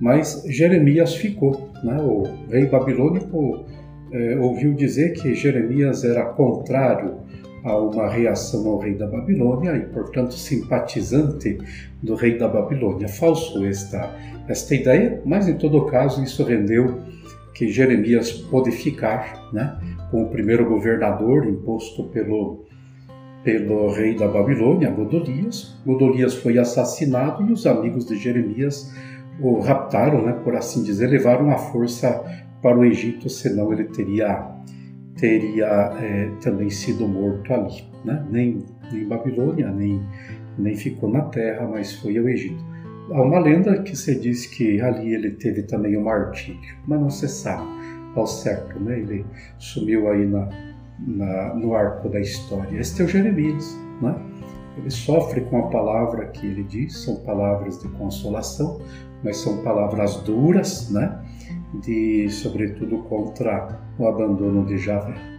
Mas 0.00 0.42
Jeremias 0.46 1.14
ficou. 1.14 1.70
Né, 1.82 1.96
o 2.00 2.24
rei 2.48 2.66
babilônico 2.66 3.64
eh, 4.12 4.36
ouviu 4.38 4.72
dizer 4.74 5.12
que 5.14 5.34
Jeremias 5.34 6.04
era 6.04 6.24
contrário 6.26 7.16
a 7.64 7.76
uma 7.76 8.08
reação 8.08 8.66
ao 8.68 8.78
rei 8.78 8.94
da 8.94 9.06
Babilônia 9.06 9.76
e, 9.76 9.86
portanto, 9.92 10.34
simpatizante 10.34 11.58
do 12.02 12.14
rei 12.14 12.36
da 12.36 12.48
Babilônia. 12.48 13.08
Falso 13.08 13.64
esta, 13.64 14.14
esta 14.48 14.74
ideia, 14.74 15.22
mas 15.24 15.48
em 15.48 15.56
todo 15.56 15.86
caso 15.86 16.22
isso 16.22 16.42
rendeu 16.44 17.00
que 17.54 17.68
Jeremias 17.68 18.32
pôde 18.32 18.70
ficar 18.70 19.50
né, 19.52 19.78
com 20.10 20.24
o 20.24 20.28
primeiro 20.28 20.68
governador 20.68 21.46
imposto 21.46 22.04
pelo, 22.04 22.64
pelo 23.44 23.92
rei 23.92 24.16
da 24.16 24.26
Babilônia, 24.26 24.90
Godolias. 24.90 25.78
Godolias 25.86 26.34
foi 26.34 26.58
assassinado 26.58 27.46
e 27.48 27.52
os 27.52 27.66
amigos 27.66 28.06
de 28.06 28.16
Jeremias 28.16 28.92
o 29.40 29.60
raptaram, 29.60 30.22
né, 30.22 30.32
por 30.44 30.54
assim 30.54 30.82
dizer, 30.82 31.08
levaram 31.08 31.50
a 31.50 31.58
força 31.58 32.22
para 32.60 32.78
o 32.78 32.84
Egito, 32.84 33.28
senão 33.28 33.72
ele 33.72 33.84
teria 33.84 34.50
teria 35.22 35.66
é, 36.00 36.28
também 36.42 36.68
sido 36.68 37.06
morto 37.06 37.54
ali, 37.54 37.84
né? 38.04 38.26
nem, 38.28 38.58
nem 38.90 39.06
Babilônia, 39.06 39.70
nem, 39.70 40.02
nem 40.58 40.74
ficou 40.74 41.08
na 41.08 41.20
terra, 41.26 41.64
mas 41.64 41.92
foi 41.92 42.18
ao 42.18 42.28
Egito. 42.28 42.60
Há 43.12 43.22
uma 43.22 43.38
lenda 43.38 43.80
que 43.84 43.96
se 43.96 44.18
diz 44.18 44.46
que 44.46 44.80
ali 44.80 45.14
ele 45.14 45.30
teve 45.30 45.62
também 45.62 45.96
um 45.96 46.02
martírio, 46.02 46.76
mas 46.88 47.00
não 47.00 47.08
se 47.08 47.28
sabe 47.28 47.62
ao 48.16 48.26
certo, 48.26 48.80
né? 48.80 48.98
ele 48.98 49.24
sumiu 49.60 50.10
aí 50.10 50.26
na, 50.26 50.48
na, 50.98 51.54
no 51.54 51.72
arco 51.72 52.08
da 52.08 52.18
história. 52.18 52.76
Este 52.76 53.02
é 53.02 53.04
o 53.04 53.08
Jeremias, 53.08 53.78
né? 54.00 54.16
ele 54.76 54.90
sofre 54.90 55.42
com 55.42 55.58
a 55.60 55.68
palavra 55.68 56.26
que 56.26 56.44
ele 56.44 56.64
diz, 56.64 56.98
são 56.98 57.14
palavras 57.22 57.78
de 57.80 57.86
consolação, 57.90 58.80
mas 59.22 59.36
são 59.36 59.62
palavras 59.62 60.16
duras, 60.16 60.90
né? 60.90 61.16
De, 61.74 62.28
sobretudo, 62.30 62.98
contra 63.04 63.80
o 63.98 64.06
abandono 64.06 64.64
de 64.66 64.78
Javé. 64.78 65.32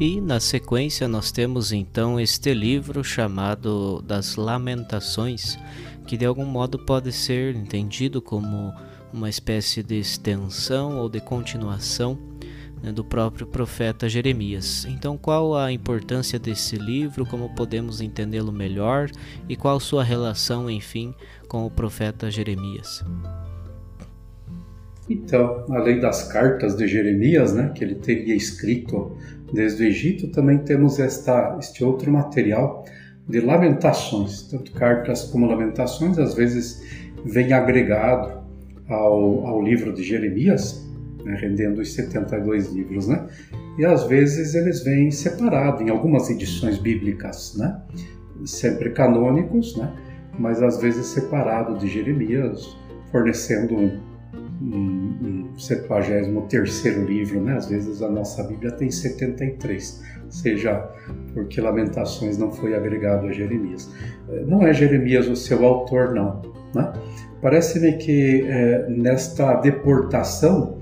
E 0.00 0.20
na 0.20 0.40
sequência 0.40 1.06
nós 1.06 1.30
temos 1.30 1.70
então 1.70 2.18
este 2.18 2.52
livro 2.52 3.04
chamado 3.04 4.02
das 4.02 4.36
Lamentações, 4.36 5.56
que 6.06 6.16
de 6.16 6.24
algum 6.24 6.44
modo 6.44 6.78
pode 6.78 7.12
ser 7.12 7.54
entendido 7.54 8.20
como 8.20 8.72
uma 9.12 9.28
espécie 9.28 9.82
de 9.82 10.00
extensão 10.00 10.98
ou 10.98 11.08
de 11.08 11.20
continuação 11.20 12.18
né, 12.82 12.90
do 12.90 13.04
próprio 13.04 13.46
profeta 13.46 14.08
Jeremias. 14.08 14.84
Então, 14.86 15.16
qual 15.16 15.54
a 15.54 15.70
importância 15.70 16.38
desse 16.38 16.76
livro, 16.76 17.24
como 17.24 17.54
podemos 17.54 18.00
entendê-lo 18.00 18.50
melhor 18.50 19.08
e 19.48 19.54
qual 19.54 19.78
sua 19.78 20.02
relação, 20.02 20.68
enfim, 20.68 21.14
com 21.46 21.64
o 21.64 21.70
profeta 21.70 22.30
Jeremias? 22.30 23.04
Então, 25.12 25.64
além 25.70 26.00
das 26.00 26.32
cartas 26.32 26.76
de 26.76 26.88
Jeremias, 26.88 27.52
né, 27.52 27.72
que 27.74 27.84
ele 27.84 27.96
teria 27.96 28.34
escrito 28.34 29.16
desde 29.52 29.82
o 29.82 29.86
Egito, 29.86 30.28
também 30.28 30.58
temos 30.58 30.98
esta, 30.98 31.56
este 31.58 31.84
outro 31.84 32.10
material 32.10 32.84
de 33.28 33.40
lamentações, 33.40 34.42
tanto 34.42 34.72
cartas 34.72 35.24
como 35.24 35.46
lamentações, 35.46 36.18
às 36.18 36.34
vezes 36.34 36.82
vem 37.24 37.52
agregado 37.52 38.42
ao, 38.88 39.46
ao 39.46 39.62
livro 39.62 39.92
de 39.92 40.02
Jeremias, 40.02 40.90
né, 41.24 41.36
rendendo 41.40 41.80
os 41.80 41.92
72 41.92 42.72
livros, 42.72 43.06
né? 43.06 43.26
E 43.78 43.84
às 43.84 44.04
vezes 44.04 44.54
eles 44.54 44.82
vêm 44.82 45.10
separados 45.10 45.80
em 45.80 45.88
algumas 45.88 46.28
edições 46.28 46.78
bíblicas, 46.78 47.54
né? 47.56 47.80
Sempre 48.44 48.90
canônicos, 48.90 49.76
né? 49.76 49.94
Mas 50.38 50.62
às 50.62 50.80
vezes 50.80 51.06
separado 51.06 51.78
de 51.78 51.86
Jeremias, 51.86 52.76
fornecendo 53.12 53.76
um 53.76 54.11
um, 54.62 55.48
um 55.52 55.58
73 55.58 56.86
livro, 57.06 57.40
né? 57.40 57.56
Às 57.56 57.68
vezes 57.68 58.02
a 58.02 58.08
nossa 58.08 58.42
Bíblia 58.44 58.72
tem 58.72 58.90
73, 58.90 60.02
seja 60.30 60.88
porque 61.34 61.60
Lamentações 61.60 62.38
não 62.38 62.50
foi 62.52 62.74
agregado 62.74 63.26
a 63.26 63.32
Jeremias. 63.32 63.90
Eh, 64.28 64.44
não 64.46 64.66
é 64.66 64.72
Jeremias 64.72 65.28
o 65.28 65.36
seu 65.36 65.64
autor, 65.64 66.14
não. 66.14 66.42
Né? 66.74 66.92
Parece-me 67.40 67.94
que 67.94 68.44
é, 68.46 68.86
nesta 68.88 69.54
deportação, 69.56 70.78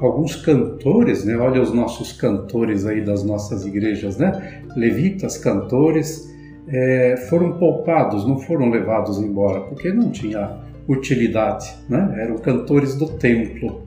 alguns 0.00 0.34
cantores, 0.34 1.24
né? 1.24 1.36
Olha 1.36 1.62
os 1.62 1.72
nossos 1.72 2.12
cantores 2.12 2.84
aí 2.84 3.04
das 3.04 3.22
nossas 3.22 3.64
igrejas, 3.64 4.18
né? 4.18 4.64
Levitas, 4.74 5.38
cantores, 5.38 6.28
é, 6.66 7.16
foram 7.28 7.58
poupados, 7.58 8.26
não 8.26 8.38
foram 8.38 8.68
levados 8.70 9.18
embora, 9.18 9.60
porque 9.60 9.92
não 9.92 10.10
tinha 10.10 10.61
utilidade, 10.88 11.74
né? 11.88 12.16
eram 12.18 12.36
cantores 12.38 12.94
do 12.94 13.06
templo. 13.06 13.82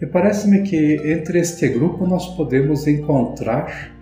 E 0.00 0.06
parece-me 0.06 0.62
que 0.62 0.96
entre 1.04 1.38
este 1.38 1.68
grupo 1.68 2.06
nós 2.06 2.26
podemos 2.36 2.86
encontrar 2.86 3.92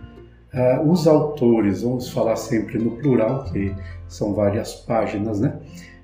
uh, 0.53 0.91
os 0.91 1.07
autores, 1.07 1.83
vamos 1.83 2.11
falar 2.11 2.37
sempre 2.37 2.79
no 2.79 2.93
plural, 2.93 3.45
que 3.45 3.75
são 4.09 4.35
várias 4.35 4.75
páginas, 4.75 5.41
né? 5.41 5.55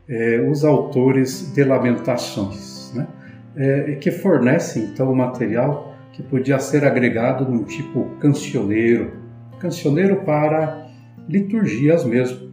É, 0.09 0.41
os 0.41 0.65
autores 0.65 1.53
de 1.53 1.63
Lamentações, 1.65 2.93
né? 2.95 3.07
É, 3.55 3.97
que 3.97 4.11
fornecem 4.11 4.85
então 4.85 5.13
o 5.13 5.17
material 5.17 5.95
que 6.13 6.23
podia 6.23 6.59
ser 6.59 6.85
agregado 6.85 7.45
num 7.45 7.65
tipo 7.65 8.05
cancioneiro, 8.19 9.13
cancioneiro 9.59 10.25
para 10.25 10.89
liturgias 11.29 12.05
mesmo, 12.05 12.51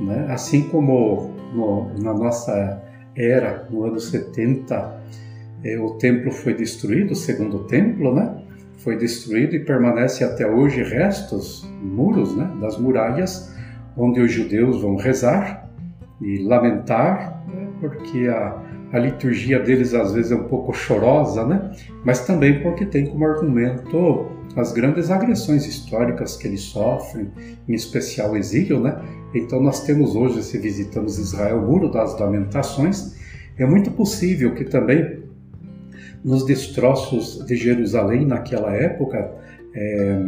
né? 0.00 0.26
assim 0.28 0.68
como 0.68 1.30
no, 1.54 1.88
na 2.02 2.12
nossa 2.12 2.82
era, 3.18 3.66
no 3.68 3.84
ano 3.84 3.98
70, 3.98 5.02
eh, 5.64 5.78
o 5.78 5.90
templo 5.94 6.30
foi 6.30 6.54
destruído, 6.54 7.12
o 7.12 7.16
segundo 7.16 7.64
templo, 7.64 8.14
né? 8.14 8.42
Foi 8.78 8.96
destruído 8.96 9.56
e 9.56 9.60
permanece 9.60 10.22
até 10.22 10.46
hoje 10.46 10.82
restos, 10.82 11.68
muros, 11.82 12.36
né? 12.36 12.50
Das 12.60 12.78
muralhas, 12.78 13.52
onde 13.96 14.20
os 14.20 14.30
judeus 14.30 14.80
vão 14.80 14.96
rezar 14.96 15.68
e 16.20 16.44
lamentar, 16.44 17.42
né? 17.48 17.68
porque 17.80 18.28
a, 18.28 18.62
a 18.92 18.98
liturgia 18.98 19.58
deles 19.58 19.94
às 19.94 20.12
vezes 20.12 20.30
é 20.30 20.36
um 20.36 20.44
pouco 20.44 20.72
chorosa, 20.72 21.44
né? 21.44 21.72
Mas 22.04 22.24
também 22.24 22.62
porque 22.62 22.86
tem 22.86 23.06
como 23.06 23.26
argumento 23.26 24.37
as 24.56 24.72
grandes 24.72 25.10
agressões 25.10 25.66
históricas 25.66 26.36
que 26.36 26.46
eles 26.46 26.62
sofrem, 26.62 27.30
em 27.68 27.74
especial 27.74 28.32
o 28.32 28.36
exílio, 28.36 28.80
né? 28.80 29.00
Então 29.34 29.60
nós 29.60 29.84
temos 29.84 30.16
hoje, 30.16 30.42
se 30.42 30.58
visitamos 30.58 31.18
Israel, 31.18 31.58
o 31.58 31.66
Muro 31.66 31.90
das 31.90 32.18
Lamentações, 32.18 33.14
é 33.56 33.66
muito 33.66 33.90
possível 33.90 34.54
que 34.54 34.64
também 34.64 35.22
nos 36.24 36.44
destroços 36.44 37.44
de 37.46 37.56
Jerusalém 37.56 38.26
naquela 38.26 38.74
época, 38.74 39.30
é, 39.74 40.18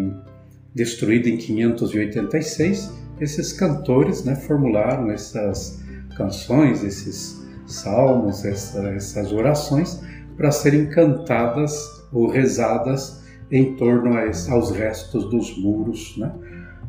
destruída 0.74 1.28
em 1.28 1.36
586, 1.36 2.92
esses 3.20 3.52
cantores 3.52 4.24
né, 4.24 4.36
formularam 4.36 5.10
essas 5.10 5.82
canções, 6.16 6.84
esses 6.84 7.40
salmos, 7.66 8.44
essa, 8.44 8.88
essas 8.90 9.32
orações 9.32 10.00
para 10.36 10.50
serem 10.50 10.86
cantadas 10.86 11.74
ou 12.12 12.28
rezadas 12.28 13.19
em 13.50 13.74
torno 13.74 14.14
a, 14.14 14.22
aos 14.52 14.70
restos 14.70 15.28
dos 15.28 15.56
muros. 15.58 16.16
Né? 16.16 16.32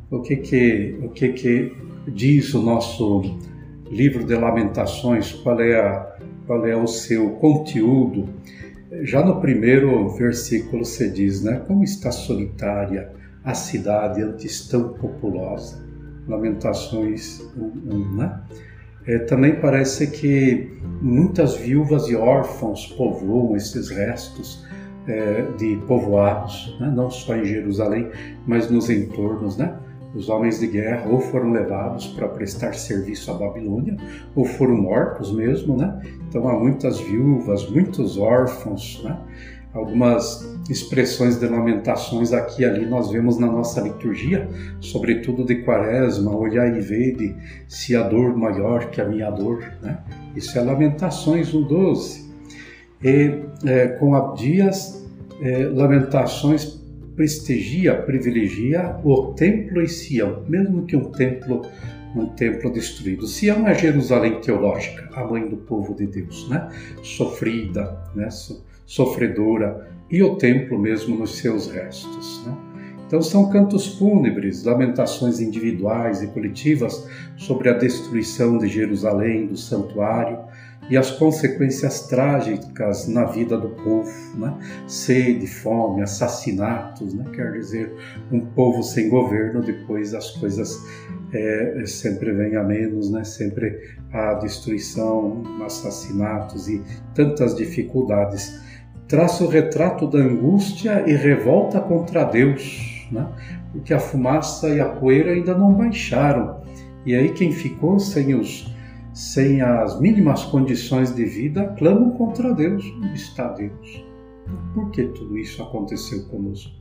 O, 0.09 0.21
que, 0.21 0.37
que, 0.37 0.99
o 1.03 1.09
que, 1.09 1.29
que 1.29 1.77
diz 2.07 2.53
o 2.53 2.61
nosso 2.61 3.37
livro 3.89 4.23
de 4.23 4.35
Lamentações? 4.35 5.31
Qual 5.31 5.59
é, 5.59 5.79
a, 5.79 6.15
qual 6.45 6.65
é 6.65 6.75
o 6.75 6.87
seu 6.87 7.31
conteúdo? 7.31 8.29
Já 9.03 9.23
no 9.23 9.39
primeiro 9.39 10.09
versículo 10.09 10.83
se 10.83 11.09
diz, 11.09 11.41
né? 11.41 11.63
Como 11.65 11.83
está 11.83 12.11
solitária 12.11 13.09
a 13.43 13.53
cidade 13.53 14.21
antes 14.21 14.67
tão 14.67 14.89
populosa. 14.93 15.81
Lamentações 16.27 17.41
1, 17.57 18.15
né? 18.15 18.41
É, 19.07 19.17
também 19.19 19.59
parece 19.59 20.07
que 20.07 20.77
muitas 21.01 21.55
viúvas 21.55 22.07
e 22.07 22.15
órfãos 22.15 22.85
povoam 22.85 23.55
esses 23.55 23.89
restos 23.89 24.63
é, 25.07 25.47
de 25.57 25.77
povoados, 25.87 26.75
né? 26.79 26.91
não 26.95 27.09
só 27.09 27.35
em 27.35 27.45
Jerusalém, 27.45 28.09
mas 28.45 28.69
nos 28.69 28.89
entornos, 28.89 29.57
né? 29.57 29.75
Os 30.13 30.27
homens 30.27 30.59
de 30.59 30.67
guerra 30.67 31.09
ou 31.09 31.21
foram 31.21 31.51
levados 31.51 32.07
para 32.07 32.27
prestar 32.27 32.73
serviço 32.73 33.31
à 33.31 33.33
Babilônia, 33.33 33.95
ou 34.35 34.43
foram 34.43 34.75
mortos 34.75 35.33
mesmo, 35.33 35.77
né? 35.77 36.01
Então 36.27 36.47
há 36.49 36.59
muitas 36.59 36.99
viúvas, 36.99 37.69
muitos 37.69 38.17
órfãos, 38.17 39.01
né? 39.05 39.17
algumas 39.73 40.59
expressões 40.69 41.39
de 41.39 41.47
lamentações 41.47 42.33
aqui 42.33 42.61
e 42.61 42.65
ali 42.65 42.85
nós 42.85 43.09
vemos 43.09 43.37
na 43.37 43.47
nossa 43.47 43.79
liturgia, 43.81 44.47
sobretudo 44.79 45.45
de 45.45 45.63
quaresma, 45.63 46.35
olhar 46.35 46.75
e 46.75 46.81
vede 46.81 47.35
se 47.67 47.95
a 47.95 48.03
dor 48.03 48.35
maior 48.35 48.89
que 48.89 48.99
a 48.99 49.05
minha 49.05 49.29
dor, 49.31 49.63
né? 49.81 49.99
Isso 50.35 50.57
é 50.57 50.61
Lamentações 50.61 51.53
1.12. 51.53 52.30
E 53.03 53.39
é, 53.65 53.87
com 53.87 54.15
Abdias, 54.15 55.07
é, 55.41 55.65
Lamentações 55.65 56.79
prestigia, 57.15 57.95
privilegia 57.95 58.95
o 59.03 59.33
templo 59.33 59.81
em 59.81 59.87
Sião, 59.87 60.43
mesmo 60.47 60.85
que 60.85 60.95
um 60.95 61.11
templo 61.11 61.61
um 62.15 62.25
templo 62.25 62.71
destruído. 62.71 63.25
Sião 63.25 63.65
é 63.65 63.73
Jerusalém 63.73 64.41
teológica, 64.41 65.09
a 65.13 65.23
mãe 65.23 65.47
do 65.47 65.55
povo 65.55 65.95
de 65.95 66.05
Deus, 66.07 66.49
né? 66.49 66.67
Sofrida, 67.01 67.97
né? 68.13 68.27
sofredora, 68.85 69.87
e 70.09 70.21
o 70.21 70.35
templo 70.35 70.77
mesmo 70.77 71.17
nos 71.17 71.37
seus 71.37 71.71
restos. 71.71 72.45
Né? 72.45 72.57
Então 73.07 73.21
são 73.21 73.49
cantos 73.49 73.97
fúnebres, 73.97 74.65
lamentações 74.65 75.39
individuais 75.39 76.21
e 76.21 76.27
coletivas 76.27 77.07
sobre 77.37 77.69
a 77.69 77.73
destruição 77.73 78.57
de 78.57 78.67
Jerusalém, 78.67 79.47
do 79.47 79.55
santuário 79.55 80.39
e 80.89 80.97
as 80.97 81.11
consequências 81.11 82.07
trágicas 82.07 83.07
na 83.07 83.25
vida 83.25 83.57
do 83.57 83.69
povo, 83.69 84.11
né? 84.35 84.57
sede, 84.87 85.47
fome, 85.47 86.01
assassinatos, 86.01 87.13
né? 87.13 87.25
quer 87.33 87.51
dizer, 87.53 87.93
um 88.31 88.41
povo 88.41 88.83
sem 88.83 89.09
governo, 89.09 89.61
depois 89.61 90.13
as 90.13 90.31
coisas 90.31 90.77
é, 91.33 91.83
sempre 91.85 92.33
vêm 92.33 92.55
a 92.55 92.63
menos, 92.63 93.09
né? 93.09 93.23
sempre 93.23 93.95
a 94.11 94.33
destruição, 94.35 95.43
assassinatos 95.63 96.67
e 96.67 96.81
tantas 97.13 97.55
dificuldades 97.55 98.59
traça 99.11 99.43
o 99.43 99.47
retrato 99.49 100.07
da 100.07 100.19
angústia 100.19 101.03
e 101.05 101.11
revolta 101.11 101.81
contra 101.81 102.23
Deus, 102.23 103.05
né? 103.11 103.27
porque 103.73 103.93
a 103.93 103.99
fumaça 103.99 104.69
e 104.69 104.79
a 104.79 104.85
poeira 104.85 105.31
ainda 105.31 105.53
não 105.53 105.73
baixaram. 105.73 106.61
E 107.05 107.13
aí 107.13 107.27
quem 107.33 107.51
ficou 107.51 107.99
sem, 107.99 108.33
os, 108.33 108.73
sem 109.21 109.61
as 109.61 109.99
mínimas 109.99 110.43
condições 110.45 111.13
de 111.13 111.23
vida 111.23 111.75
clamam 111.77 112.09
contra 112.09 112.55
Deus. 112.55 112.83
Onde 112.97 113.13
está 113.13 113.49
Deus? 113.49 114.03
Por 114.73 114.89
que 114.89 115.03
tudo 115.03 115.37
isso 115.37 115.61
aconteceu 115.61 116.25
conosco? 116.25 116.71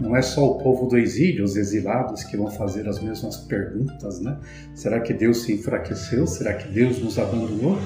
Não 0.00 0.14
é 0.14 0.22
só 0.22 0.48
o 0.48 0.58
povo 0.62 0.86
do 0.86 0.96
exílio, 0.96 1.44
os 1.44 1.56
exilados, 1.56 2.22
que 2.22 2.36
vão 2.36 2.48
fazer 2.52 2.88
as 2.88 3.02
mesmas 3.02 3.36
perguntas, 3.36 4.20
né? 4.20 4.38
Será 4.74 5.00
que 5.00 5.12
Deus 5.12 5.42
se 5.42 5.54
enfraqueceu? 5.54 6.24
Será 6.24 6.54
que 6.54 6.68
Deus 6.68 7.00
nos 7.00 7.18
abandonou? 7.18 7.76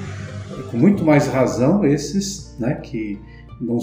Com 0.70 0.76
muito 0.76 1.02
mais 1.02 1.26
razão, 1.28 1.82
esses 1.84 2.54
né, 2.58 2.74
que 2.74 3.18
não, 3.58 3.78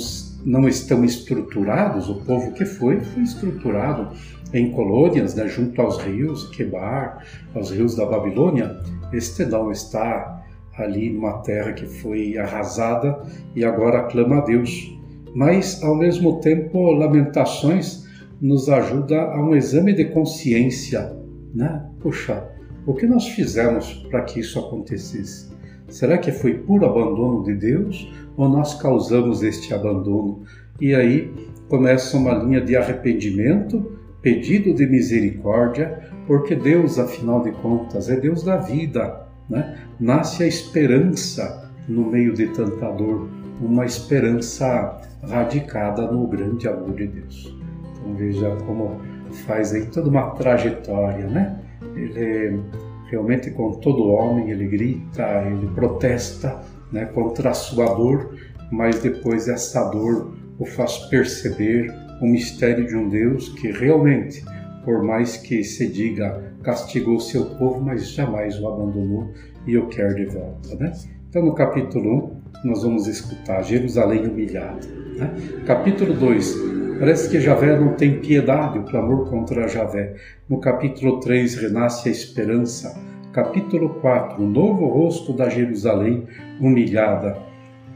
não 0.45 0.67
estão 0.67 1.03
estruturados, 1.03 2.07
o 2.07 2.21
povo 2.21 2.51
que 2.51 2.65
foi, 2.65 3.01
foi 3.01 3.23
estruturado 3.23 4.15
em 4.53 4.71
colônias, 4.71 5.35
né, 5.35 5.47
junto 5.47 5.81
aos 5.81 5.97
rios, 5.97 6.49
Quebar, 6.49 7.25
aos 7.55 7.71
rios 7.71 7.95
da 7.95 8.05
Babilônia. 8.05 8.77
Este 9.11 9.45
não 9.45 9.71
está 9.71 10.43
ali 10.77 11.09
numa 11.09 11.39
terra 11.39 11.73
que 11.73 11.85
foi 11.85 12.37
arrasada 12.37 13.21
e 13.55 13.65
agora 13.65 14.03
clama 14.03 14.37
a 14.37 14.41
Deus. 14.41 14.95
Mas, 15.35 15.81
ao 15.83 15.95
mesmo 15.95 16.39
tempo, 16.39 16.91
Lamentações 16.91 18.07
nos 18.39 18.69
ajuda 18.69 19.21
a 19.21 19.41
um 19.41 19.55
exame 19.55 19.93
de 19.93 20.05
consciência. 20.05 21.15
Né? 21.53 21.83
Puxa, 21.99 22.43
o 22.85 22.93
que 22.93 23.07
nós 23.07 23.27
fizemos 23.27 24.05
para 24.09 24.21
que 24.21 24.39
isso 24.41 24.59
acontecesse? 24.59 25.51
Será 25.87 26.17
que 26.17 26.31
foi 26.31 26.55
por 26.55 26.83
abandono 26.83 27.43
de 27.43 27.55
Deus 27.55 28.11
ou 28.35 28.49
nós 28.49 28.73
causamos 28.75 29.43
este 29.43 29.73
abandono? 29.73 30.43
E 30.81 30.93
aí 30.93 31.31
começa 31.69 32.17
uma 32.17 32.33
linha 32.33 32.59
de 32.59 32.75
arrependimento, 32.75 33.97
pedido 34.23 34.73
de 34.73 34.87
misericórdia, 34.87 36.09
porque 36.25 36.55
Deus, 36.55 36.97
afinal 36.97 37.43
de 37.43 37.51
contas, 37.51 38.09
é 38.09 38.15
Deus 38.15 38.41
da 38.41 38.57
vida. 38.57 39.27
Né? 39.49 39.77
Nasce 39.99 40.43
a 40.43 40.47
esperança 40.47 41.69
no 41.87 42.09
meio 42.09 42.33
de 42.33 42.47
tanta 42.47 42.89
dor, 42.91 43.29
uma 43.61 43.85
esperança 43.85 45.01
radicada 45.21 46.09
no 46.09 46.25
grande 46.27 46.67
amor 46.67 46.95
de 46.95 47.07
Deus. 47.07 47.55
Então 47.91 48.15
veja 48.15 48.55
como 48.65 49.01
faz 49.45 49.73
aí 49.73 49.85
toda 49.87 50.09
uma 50.09 50.31
trajetória, 50.31 51.27
né? 51.27 51.59
Ele 51.95 52.61
realmente 53.09 53.51
com 53.51 53.73
todo 53.73 54.07
homem 54.07 54.49
ele 54.49 54.67
grita, 54.67 55.43
ele 55.45 55.67
protesta 55.75 56.61
né, 56.91 57.05
contra 57.05 57.51
a 57.51 57.53
sua 57.53 57.85
dor, 57.93 58.35
mas 58.71 58.99
depois 59.01 59.47
essa 59.47 59.83
dor 59.89 60.33
o 60.57 60.65
faz 60.65 60.97
perceber 61.09 61.91
o 62.21 62.25
mistério 62.25 62.87
de 62.87 62.95
um 62.95 63.09
Deus 63.09 63.49
que 63.49 63.71
realmente, 63.71 64.43
por 64.83 65.03
mais 65.03 65.37
que 65.37 65.63
se 65.63 65.87
diga 65.87 66.53
castigou 66.63 67.19
seu 67.19 67.45
povo, 67.57 67.81
mas 67.81 68.09
jamais 68.11 68.59
o 68.59 68.67
abandonou 68.67 69.29
e 69.67 69.77
o 69.77 69.87
quer 69.87 70.13
de 70.15 70.25
volta. 70.25 70.75
Né? 70.75 70.93
Então, 71.29 71.45
no 71.45 71.53
capítulo 71.53 72.41
1, 72.63 72.67
nós 72.69 72.83
vamos 72.83 73.07
escutar 73.07 73.61
Jerusalém 73.63 74.25
humilhada. 74.25 74.87
Né? 75.17 75.33
Capítulo 75.65 76.13
2, 76.13 76.73
Parece 76.99 77.29
que 77.29 77.41
Javé 77.41 77.77
não 77.77 77.95
tem 77.95 78.19
piedade, 78.19 78.79
o 78.79 78.83
clamor 78.83 79.29
contra 79.29 79.67
Javé. 79.67 80.15
No 80.47 80.59
capítulo 80.59 81.19
3, 81.19 81.55
renasce 81.55 82.07
a 82.07 82.11
esperança. 82.11 82.97
Capítulo 83.33 83.95
4, 83.95 84.41
o 84.41 84.47
novo 84.47 84.87
rosto 84.87 85.33
da 85.33 85.49
Jerusalém 85.49 86.25
humilhada. 86.61 87.37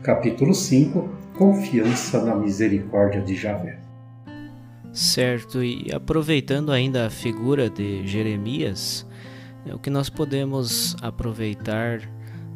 Capítulo 0.02 0.54
5, 0.54 1.08
confiança 1.38 2.22
na 2.26 2.36
misericórdia 2.36 3.22
de 3.22 3.36
Javé. 3.36 3.87
Certo, 4.98 5.64
e 5.64 5.92
aproveitando 5.94 6.72
ainda 6.72 7.06
a 7.06 7.10
figura 7.12 7.70
de 7.70 8.08
Jeremias, 8.08 9.06
é 9.64 9.72
o 9.72 9.78
que 9.78 9.92
nós 9.92 10.10
podemos 10.10 10.96
aproveitar 11.04 12.02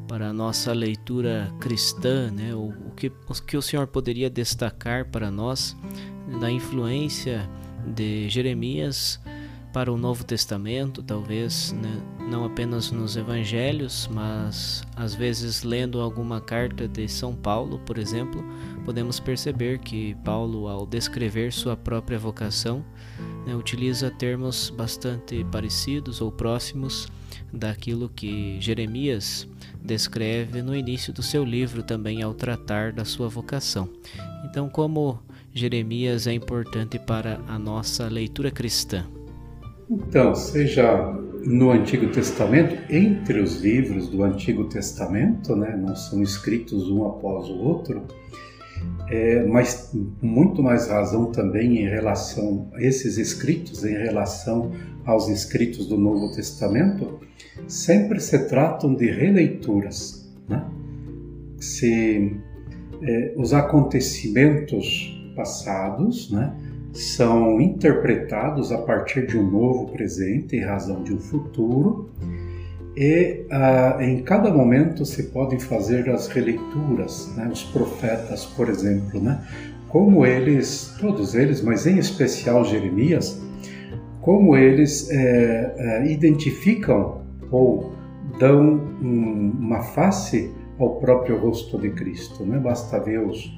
para 0.08 0.30
a 0.30 0.34
nossa 0.34 0.74
leitura 0.74 1.54
cristã, 1.60 2.32
né? 2.32 2.56
o, 2.56 2.70
o, 2.88 2.92
que, 2.96 3.12
o 3.30 3.34
que 3.46 3.56
o 3.56 3.62
Senhor 3.62 3.86
poderia 3.86 4.28
destacar 4.28 5.06
para 5.06 5.30
nós 5.30 5.78
da 6.40 6.50
influência 6.50 7.48
de 7.86 8.28
Jeremias 8.28 9.22
para 9.72 9.94
o 9.94 9.96
Novo 9.96 10.24
Testamento, 10.24 11.04
talvez 11.04 11.74
né? 11.74 12.02
não 12.28 12.44
apenas 12.44 12.90
nos 12.90 13.16
Evangelhos, 13.16 14.10
mas 14.12 14.84
às 14.96 15.14
vezes 15.14 15.62
lendo 15.62 16.02
alguma 16.02 16.42
carta 16.42 16.88
de 16.88 17.08
São 17.08 17.36
Paulo, 17.36 17.78
por 17.86 18.00
exemplo, 18.00 18.44
podemos 18.86 19.20
perceber 19.20 19.80
que 19.80 20.16
Paulo, 20.24 20.68
ao 20.68 20.86
descrever 20.86 21.52
sua 21.52 21.76
própria 21.76 22.18
vocação, 22.18 22.84
né, 23.46 23.56
utiliza 23.56 24.12
termos 24.12 24.70
bastante 24.70 25.44
parecidos 25.52 26.22
ou 26.22 26.32
próximos 26.32 27.08
daquilo 27.52 28.10
que 28.10 28.60
Jeremias 28.60 29.48
descreve 29.82 30.62
no 30.62 30.76
início 30.76 31.14
do 31.14 31.24
seu 31.24 31.44
livro 31.44 31.84
também 31.84 32.22
ao 32.22 32.34
tratar 32.34 32.92
da 32.92 33.06
sua 33.06 33.28
vocação. 33.28 33.90
Então, 34.46 34.70
como 34.70 35.20
Jeremias 35.54 36.28
é 36.28 36.34
importante 36.34 36.98
para 37.00 37.40
a 37.48 37.60
nossa 37.60 38.08
leitura 38.08 38.52
cristã? 38.52 39.06
Então, 39.90 40.34
seja 40.34 41.14
no 41.46 41.72
Antigo 41.72 42.08
Testamento, 42.08 42.78
entre 42.90 43.42
os 43.42 43.62
livros 43.62 44.08
do 44.08 44.24
Antigo 44.24 44.66
Testamento, 44.66 45.56
né, 45.56 45.76
não 45.76 45.96
são 45.96 46.22
escritos 46.22 46.90
um 46.90 47.06
após 47.06 47.50
o 47.50 47.58
outro, 47.58 48.06
é, 49.10 49.44
mas 49.44 49.92
muito 50.22 50.64
mais 50.64 50.88
razão 50.88 51.32
também 51.32 51.84
em 51.84 51.90
relação 51.90 52.70
a 52.74 52.82
esses 52.82 53.18
escritos, 53.18 53.84
em 53.84 53.94
relação 53.94 54.72
aos 55.06 55.28
escritos 55.28 55.88
do 55.88 55.98
Novo 55.98 56.34
Testamento, 56.34 57.20
sempre 57.68 58.20
se 58.20 58.48
tratam 58.48 58.96
de 58.96 59.12
releituras. 59.12 60.32
Né? 60.48 60.66
Se 61.60 62.38
é, 63.04 63.34
os 63.36 63.54
acontecimentos 63.54 65.18
passados 65.36 66.32
né, 66.32 66.56
são 66.94 67.60
interpretados 67.60 68.72
a 68.72 68.78
partir 68.78 69.28
de 69.28 69.38
um 69.38 69.50
novo 69.50 69.92
presente 69.92 70.56
em 70.56 70.62
razão 70.62 71.04
de 71.04 71.14
um 71.14 71.20
futuro, 71.20 72.10
e 72.96 73.46
ah, 73.50 73.98
em 74.02 74.22
cada 74.22 74.52
momento 74.52 75.06
se 75.06 75.24
podem 75.24 75.60
fazer 75.60 76.10
as 76.10 76.28
releituras, 76.28 77.34
né? 77.36 77.50
os 77.52 77.64
profetas, 77.64 78.46
por 78.46 78.68
exemplo, 78.70 79.22
né? 79.22 79.42
como 79.88 80.26
eles, 80.26 80.96
todos 81.00 81.36
eles, 81.36 81.62
mas 81.62 81.86
em 81.88 81.98
especial 81.98 82.66
Jeremias, 82.66 83.42
como 84.22 84.56
eles 84.56 85.10
é, 85.10 85.74
é, 85.78 86.12
identificam 86.12 87.22
ou 87.50 87.92
dão 88.40 88.82
um, 89.02 89.52
uma 89.60 89.82
face 89.82 90.52
ao 90.78 90.96
próprio 90.96 91.38
rosto 91.38 91.78
de 91.78 91.90
Cristo. 91.92 92.46
Né? 92.46 92.58
Basta 92.58 93.00
ver 93.00 93.20
os, 93.20 93.52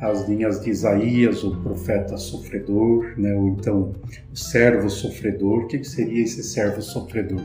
as 0.00 0.28
linhas 0.28 0.60
de 0.60 0.70
Isaías, 0.70 1.44
o 1.44 1.56
profeta 1.62 2.16
sofredor, 2.16 3.14
né? 3.16 3.34
ou 3.34 3.48
então 3.48 3.92
o 4.32 4.36
servo 4.36 4.88
sofredor. 4.88 5.64
O 5.64 5.66
que 5.66 5.82
seria 5.84 6.22
esse 6.22 6.42
servo 6.42 6.82
sofredor? 6.82 7.40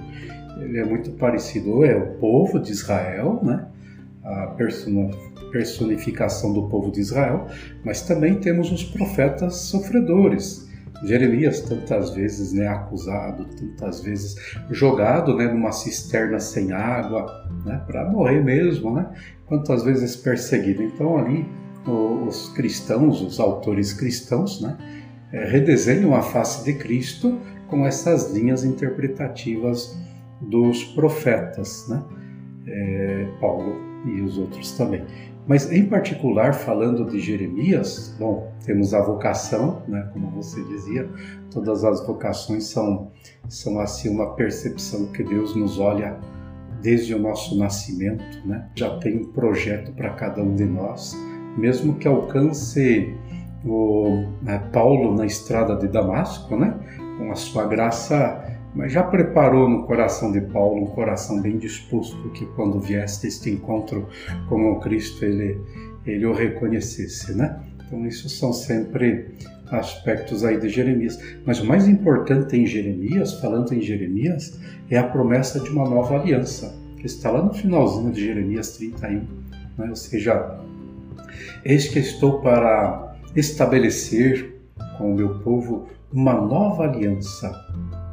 Ele 0.61 0.79
é 0.79 0.85
muito 0.85 1.11
parecido, 1.11 1.83
é 1.83 1.95
o 1.95 2.15
povo 2.15 2.59
de 2.59 2.71
Israel, 2.71 3.39
né? 3.43 3.67
a 4.23 4.55
personificação 5.51 6.51
do 6.51 6.63
povo 6.67 6.91
de 6.91 6.99
Israel, 6.99 7.47
mas 7.83 8.01
também 8.01 8.35
temos 8.35 8.71
os 8.71 8.83
profetas 8.83 9.55
sofredores. 9.55 10.65
Jeremias, 11.03 11.61
tantas 11.61 12.11
vezes 12.11 12.53
né, 12.53 12.67
acusado, 12.67 13.45
tantas 13.45 14.01
vezes 14.01 14.35
jogado 14.71 15.35
né, 15.35 15.45
numa 15.45 15.71
cisterna 15.71 16.39
sem 16.39 16.71
água, 16.71 17.47
né, 17.65 17.83
para 17.85 18.09
morrer 18.09 18.43
mesmo, 18.43 18.95
né? 18.95 19.07
quantas 19.45 19.83
vezes 19.83 20.15
perseguido. 20.15 20.81
Então, 20.81 21.17
ali, 21.17 21.45
os 21.85 22.49
cristãos, 22.49 23.21
os 23.21 23.39
autores 23.39 23.93
cristãos, 23.93 24.61
né, 24.61 24.77
é, 25.31 25.45
redesenham 25.45 26.15
a 26.15 26.21
face 26.21 26.63
de 26.63 26.73
Cristo 26.73 27.37
com 27.67 27.85
essas 27.85 28.31
linhas 28.31 28.63
interpretativas 28.63 29.95
dos 30.41 30.83
profetas, 30.83 31.87
né? 31.89 32.03
É, 32.67 33.27
Paulo 33.39 33.75
e 34.05 34.21
os 34.21 34.37
outros 34.37 34.71
também. 34.73 35.03
Mas 35.47 35.71
em 35.71 35.85
particular, 35.85 36.53
falando 36.53 37.05
de 37.05 37.19
Jeremias, 37.19 38.15
bom, 38.19 38.51
temos 38.65 38.93
a 38.93 39.01
vocação, 39.01 39.83
né? 39.87 40.09
Como 40.11 40.29
você 40.31 40.63
dizia, 40.63 41.07
todas 41.51 41.83
as 41.83 42.05
vocações 42.05 42.65
são 42.65 43.11
são 43.47 43.79
assim 43.79 44.09
uma 44.09 44.33
percepção 44.33 45.05
que 45.07 45.23
Deus 45.23 45.55
nos 45.55 45.79
olha 45.79 46.17
desde 46.81 47.13
o 47.13 47.19
nosso 47.19 47.57
nascimento, 47.57 48.45
né? 48.45 48.67
Já 48.75 48.97
tem 48.97 49.17
um 49.17 49.25
projeto 49.25 49.91
para 49.93 50.09
cada 50.11 50.41
um 50.41 50.55
de 50.55 50.65
nós, 50.65 51.15
mesmo 51.57 51.95
que 51.95 52.07
alcance 52.07 53.15
o 53.63 54.25
né, 54.41 54.59
Paulo 54.71 55.15
na 55.15 55.25
estrada 55.25 55.75
de 55.75 55.87
Damasco, 55.87 56.55
né? 56.55 56.75
Com 57.17 57.31
a 57.31 57.35
sua 57.35 57.67
graça 57.67 58.54
mas 58.75 58.91
já 58.91 59.01
preparou 59.01 59.69
no 59.69 59.83
coração 59.85 60.31
de 60.31 60.41
Paulo 60.41 60.83
um 60.83 60.87
coração 60.87 61.41
bem 61.41 61.57
disposto 61.57 62.29
que 62.31 62.45
quando 62.47 62.79
viesse 62.79 63.27
este 63.27 63.49
encontro 63.49 64.07
com 64.49 64.71
o 64.71 64.79
Cristo 64.79 65.23
ele 65.23 65.59
ele 66.05 66.25
o 66.25 66.33
reconhecesse, 66.33 67.33
né? 67.33 67.59
Então 67.87 68.05
isso 68.05 68.29
são 68.29 68.53
sempre 68.53 69.33
aspectos 69.71 70.43
aí 70.43 70.59
de 70.59 70.69
Jeremias. 70.69 71.19
Mas 71.45 71.59
o 71.59 71.65
mais 71.65 71.87
importante 71.87 72.55
em 72.55 72.65
Jeremias, 72.65 73.33
falando 73.39 73.73
em 73.73 73.81
Jeremias, 73.81 74.59
é 74.89 74.97
a 74.97 75.03
promessa 75.03 75.59
de 75.59 75.69
uma 75.69 75.89
nova 75.89 76.19
aliança, 76.19 76.75
que 76.97 77.05
está 77.05 77.31
lá 77.31 77.41
no 77.41 77.53
finalzinho 77.53 78.11
de 78.11 78.23
Jeremias 78.23 78.77
31, 78.77 79.27
né? 79.77 79.89
Ou 79.89 79.95
seja, 79.95 80.59
eis 81.63 81.87
que 81.87 81.99
estou 81.99 82.39
para 82.41 83.15
estabelecer 83.35 84.53
com 84.97 85.11
o 85.11 85.15
meu 85.15 85.39
povo 85.39 85.87
uma 86.15 86.33
nova 86.33 86.85
aliança 86.85 87.53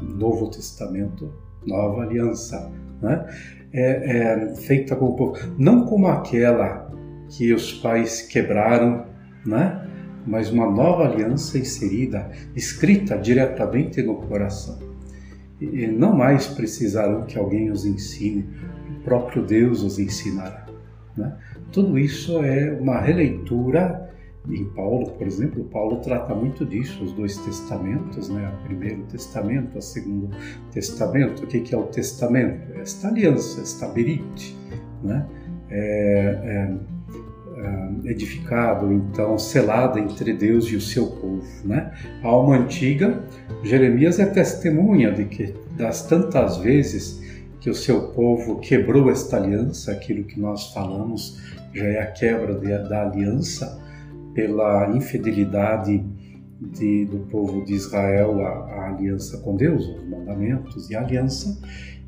Novo 0.03 0.51
Testamento, 0.51 1.33
Nova 1.65 2.03
Aliança, 2.03 2.71
né? 3.01 3.25
é, 3.73 4.51
é 4.51 4.57
feita 4.57 4.97
com 4.97 5.07
o 5.07 5.17
povo, 5.17 5.39
não 5.57 5.87
como 5.87 6.09
aquela 6.09 6.91
que 7.29 7.53
os 7.55 7.73
pais 7.75 8.23
quebraram, 8.23 9.07
né? 9.47 9.89
mas 10.27 10.51
uma 10.51 10.69
nova 10.69 11.05
aliança 11.05 11.57
inserida, 11.59 12.31
escrita 12.55 13.17
diretamente 13.17 14.03
no 14.03 14.17
coração. 14.17 14.79
E 15.61 15.87
não 15.87 16.15
mais 16.15 16.49
precisarão 16.49 17.23
que 17.23 17.39
alguém 17.39 17.71
os 17.71 17.87
ensine, 17.87 18.49
o 18.91 19.05
próprio 19.05 19.45
Deus 19.45 19.83
os 19.83 20.01
ensinará. 20.01 20.67
Né? 21.17 21.37
Tudo 21.71 21.97
isso 21.97 22.43
é 22.43 22.73
uma 22.73 23.01
releitura 23.01 24.12
em 24.49 24.65
Paulo, 24.65 25.11
por 25.13 25.27
exemplo, 25.27 25.65
Paulo 25.65 25.99
trata 26.01 26.35
muito 26.35 26.67
disso, 26.67 27.05
os 27.05 27.13
dois 27.13 27.37
testamentos, 27.39 28.29
né? 28.29 28.53
o 28.61 28.67
primeiro 28.67 29.03
testamento, 29.05 29.79
o 29.79 29.83
segundo 29.83 30.31
testamento. 30.73 31.45
O 31.45 31.47
que 31.47 31.73
é 31.73 31.79
o 31.79 31.85
testamento? 31.85 32.73
Esta 32.75 33.09
aliança, 33.09 33.61
esta 33.61 33.87
berite, 33.89 34.57
né? 35.03 35.27
É, 35.71 36.41
é, 36.45 36.93
é, 37.65 38.11
edificado, 38.11 38.93
então, 38.93 39.39
selada 39.39 40.01
entre 40.01 40.33
Deus 40.33 40.67
e 40.67 40.77
o 40.77 40.81
seu 40.81 41.07
povo. 41.07 41.47
Né? 41.65 41.93
A 42.23 42.27
alma 42.27 42.57
antiga, 42.57 43.23
Jeremias 43.63 44.19
é 44.19 44.27
testemunha 44.27 45.13
de 45.13 45.25
que 45.27 45.55
das 45.77 46.07
tantas 46.07 46.59
vezes 46.59 47.23
que 47.61 47.71
o 47.71 47.75
seu 47.75 48.09
povo 48.09 48.59
quebrou 48.59 49.09
esta 49.09 49.37
aliança, 49.37 49.93
aquilo 49.93 50.25
que 50.25 50.39
nós 50.39 50.73
falamos 50.73 51.41
já 51.73 51.85
é 51.85 52.01
a 52.01 52.07
quebra 52.07 52.55
de, 52.55 52.89
da 52.89 53.07
aliança, 53.07 53.81
pela 54.35 54.91
infidelidade 54.95 56.05
de, 56.61 57.05
do 57.07 57.19
povo 57.31 57.65
de 57.65 57.75
Israel 57.75 58.41
à, 58.41 58.49
à, 58.49 58.89
aliança 58.91 59.39
com 59.39 59.57
Deus, 59.57 59.85
os 59.85 60.09
mandamentos 60.09 60.91
e 60.91 60.95
a 60.95 61.01
aliança. 61.01 61.61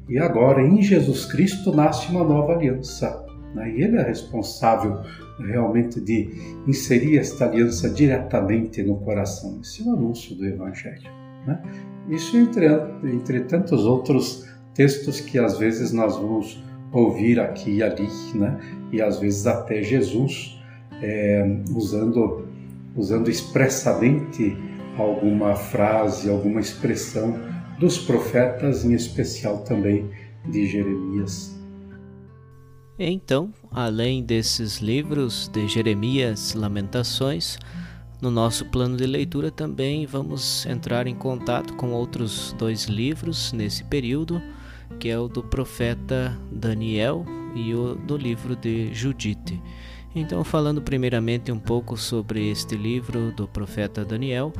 E 0.08 0.18
agora, 0.18 0.62
em 0.62 0.82
Jesus 0.82 1.24
Cristo, 1.26 1.74
nasce 1.74 2.10
uma 2.10 2.22
nova 2.22 2.54
aliança. 2.54 3.24
Né? 3.54 3.70
E 3.70 3.82
Ele 3.82 3.96
é 3.96 4.02
responsável 4.02 5.00
realmente 5.38 6.00
de 6.00 6.30
inserir 6.66 7.18
esta 7.18 7.46
aliança 7.46 7.90
diretamente 7.90 8.82
no 8.82 8.96
coração. 8.96 9.58
Esse 9.60 9.82
é 9.82 9.90
o 9.90 9.94
anúncio 9.94 10.36
do 10.36 10.46
Evangelho. 10.46 11.10
Né? 11.46 11.60
Isso 12.08 12.36
entre, 12.36 12.66
entre 13.04 13.40
tantos 13.40 13.84
outros 13.84 14.46
textos 14.74 15.20
que 15.20 15.38
às 15.38 15.58
vezes 15.58 15.92
nós 15.92 16.16
vamos 16.16 16.62
ouvir 16.92 17.40
aqui 17.40 17.78
e 17.78 17.82
ali, 17.82 18.08
né? 18.34 18.60
e 18.92 19.00
às 19.02 19.18
vezes 19.18 19.46
até 19.46 19.82
Jesus 19.82 20.62
é, 21.02 21.44
usando, 21.70 22.46
usando 22.96 23.30
expressamente 23.30 24.56
alguma 24.96 25.56
frase, 25.56 26.30
alguma 26.30 26.60
expressão 26.60 27.38
dos 27.78 27.98
profetas, 27.98 28.84
em 28.84 28.92
especial 28.92 29.58
também 29.64 30.08
de 30.46 30.66
Jeremias. 30.66 31.54
Então, 32.98 33.52
além 33.72 34.22
desses 34.22 34.78
livros 34.78 35.48
de 35.48 35.66
Jeremias, 35.66 36.54
Lamentações, 36.54 37.58
no 38.22 38.30
nosso 38.30 38.64
plano 38.66 38.96
de 38.96 39.04
leitura 39.04 39.50
também 39.50 40.06
vamos 40.06 40.64
entrar 40.64 41.06
em 41.06 41.14
contato 41.14 41.74
com 41.74 41.92
outros 41.92 42.54
dois 42.56 42.84
livros 42.84 43.52
nesse 43.52 43.82
período, 43.84 44.40
que 45.00 45.08
é 45.08 45.18
o 45.18 45.26
do 45.26 45.42
profeta 45.42 46.38
Daniel 46.50 47.26
e 47.54 47.74
o 47.74 47.96
do 47.96 48.16
livro 48.16 48.54
de 48.54 48.94
Judite. 48.94 49.60
Então, 50.14 50.44
falando 50.44 50.80
primeiramente 50.80 51.50
um 51.50 51.58
pouco 51.58 51.96
sobre 51.96 52.48
este 52.48 52.76
livro 52.76 53.32
do 53.32 53.48
profeta 53.48 54.04
Daniel, 54.04 54.52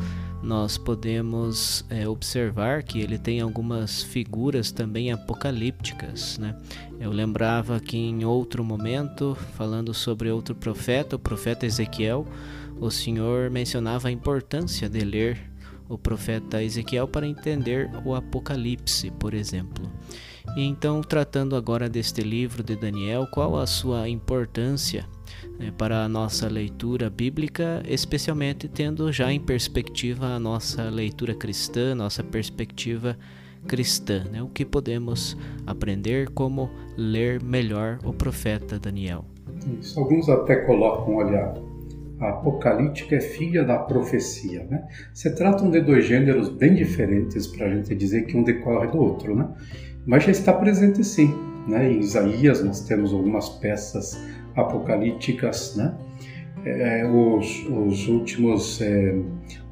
nós 0.43 0.77
podemos 0.77 1.85
é, 1.89 2.09
observar 2.09 2.83
que 2.83 3.01
ele 3.01 3.17
tem 3.17 3.41
algumas 3.41 4.03
figuras 4.03 4.73
também 4.73 5.13
apocalípticas. 5.13 6.39
Né? 6.39 6.57
Eu 6.99 7.11
lembrava 7.11 7.79
que 7.79 7.97
em 7.97 8.25
outro 8.25 8.65
momento, 8.65 9.37
falando 9.57 9.95
sobre 9.95 10.29
outro 10.29 10.57
profeta, 10.57 11.15
o 11.15 11.21
profeta 11.21 11.65
Ezequiel, 11.65 12.27
o 12.81 12.91
Senhor 12.91 13.49
mencionava 13.49 14.09
a 14.09 14.13
importância 14.13 14.89
de 14.89 15.01
ler 15.01 15.51
o 15.89 15.97
profeta 15.97 16.63
Ezequiel 16.63 17.07
para 17.07 17.29
entender 17.29 17.91
o 18.05 18.15
Apocalipse, 18.15 19.11
por 19.13 19.35
exemplo. 19.35 19.89
E 20.57 20.63
então, 20.63 21.01
tratando 21.01 21.57
agora 21.57 21.89
deste 21.89 22.23
livro 22.23 22.63
de 22.63 22.75
Daniel, 22.75 23.27
qual 23.33 23.57
a 23.57 23.67
sua 23.67 24.09
importância 24.09 25.07
né, 25.59 25.73
para 25.77 26.05
a 26.05 26.09
nossa 26.09 26.49
leitura 26.49 27.09
bíblica, 27.09 27.83
especialmente 27.87 28.69
tendo 28.69 29.13
já 29.13 29.33
em 29.33 29.41
perspectiva 29.41 30.27
a 30.27 30.41
nossa 30.41 30.85
leitura 30.91 31.35
cristã, 31.35 31.95
nossa 31.95 32.23
perspectiva 32.23 33.17
cristã, 33.67 34.25
né? 34.31 34.43
o 34.43 34.49
que 34.49 34.65
podemos 34.65 35.37
aprender, 35.67 36.31
como 36.31 36.71
ler 36.97 37.43
melhor 37.43 37.99
o 38.05 38.13
profeta 38.13 38.79
Daniel. 38.79 39.25
Isso, 39.81 39.99
alguns 39.99 40.29
até 40.29 40.57
colocam, 40.57 41.17
olha, 41.17 41.55
a 42.21 42.29
apocalíptica 42.31 43.17
é 43.17 43.21
filha 43.21 43.65
da 43.65 43.79
profecia. 43.79 44.65
Né? 44.71 44.87
Se 45.13 45.35
tratam 45.35 45.71
de 45.71 45.81
dois 45.81 46.05
gêneros 46.05 46.49
bem 46.49 46.75
diferentes 46.75 47.47
para 47.47 47.67
a 47.67 47.71
gente 47.75 47.95
dizer 47.95 48.27
que 48.27 48.37
um 48.37 48.43
decorre 48.43 48.89
do 48.89 48.99
outro, 48.99 49.35
né? 49.35 49.49
mas 50.07 50.25
já 50.25 50.31
está 50.31 50.53
presente 50.53 51.03
sim. 51.03 51.35
Né? 51.67 51.93
Em 51.93 52.01
Isaías 52.01 52.63
nós 52.63 52.83
temos 52.83 53.13
algumas 53.13 53.49
peças 53.49 54.19
apocalípticas, 54.57 55.77
né? 55.77 55.95
É, 56.65 57.07
os, 57.07 57.67
os, 57.69 58.09
últimos 58.09 58.81
é, 58.81 59.15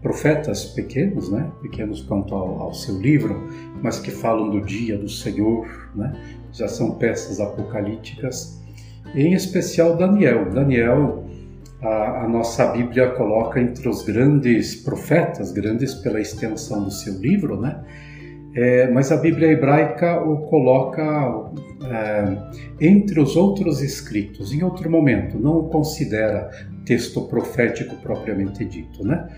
profetas 0.02 0.66
pequenos, 0.66 1.30
né? 1.32 1.50
pequenos 1.62 2.02
quanto 2.02 2.34
ao, 2.34 2.60
ao, 2.60 2.74
seu 2.74 3.00
livro, 3.00 3.48
mas 3.82 3.98
que 3.98 4.10
falam 4.10 4.50
do 4.50 4.60
dia 4.60 4.98
do 4.98 5.08
Senhor, 5.08 5.90
né? 5.94 6.12
já 6.52 6.68
são 6.68 6.96
peças 6.96 7.40
apocalípticas, 7.40 8.60
em 9.14 9.32
especial 9.32 9.96
Daniel. 9.96 10.50
Daniel 10.50 11.24
a, 11.82 12.24
a, 12.24 12.28
nossa 12.28 12.66
Bíblia 12.66 13.10
coloca 13.10 13.60
entre 13.60 13.88
os 13.88 14.02
grandes 14.02 14.76
profetas, 14.76 15.50
grandes 15.50 15.94
pela 15.94 16.20
extensão 16.20 16.84
do 16.84 16.90
seu 16.90 17.18
livro, 17.18 17.60
né? 17.60 17.82
É, 18.54 18.90
mas 18.90 19.10
a 19.10 19.16
Bíblia 19.16 19.48
hebraica 19.48 20.20
o 20.22 20.42
coloca 20.48 21.02
é, 21.84 22.36
entre 22.80 23.18
os 23.18 23.34
outros 23.34 23.80
escritos, 23.80 24.52
em 24.52 24.62
outro 24.62 24.90
momento, 24.90 25.38
não 25.38 25.58
o 25.58 25.68
considera 25.68 26.50
texto 26.84 27.22
profético 27.22 27.96
propriamente 27.96 28.64
dito, 28.64 29.06
né? 29.06 29.28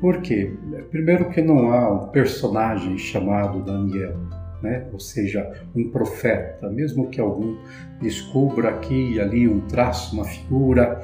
Por 0.00 0.20
quê? 0.20 0.52
Primeiro 0.90 1.30
que 1.30 1.40
não 1.40 1.70
há 1.70 1.92
um 1.92 2.08
personagem 2.08 2.98
chamado 2.98 3.62
Daniel, 3.62 4.16
né? 4.60 4.86
ou 4.92 4.98
seja, 4.98 5.48
um 5.76 5.90
profeta, 5.90 6.68
mesmo 6.68 7.08
que 7.08 7.20
algum 7.20 7.56
descubra 8.00 8.70
aqui 8.70 9.14
e 9.14 9.20
ali 9.20 9.46
um 9.46 9.60
traço, 9.60 10.14
uma 10.14 10.24
figura, 10.24 11.00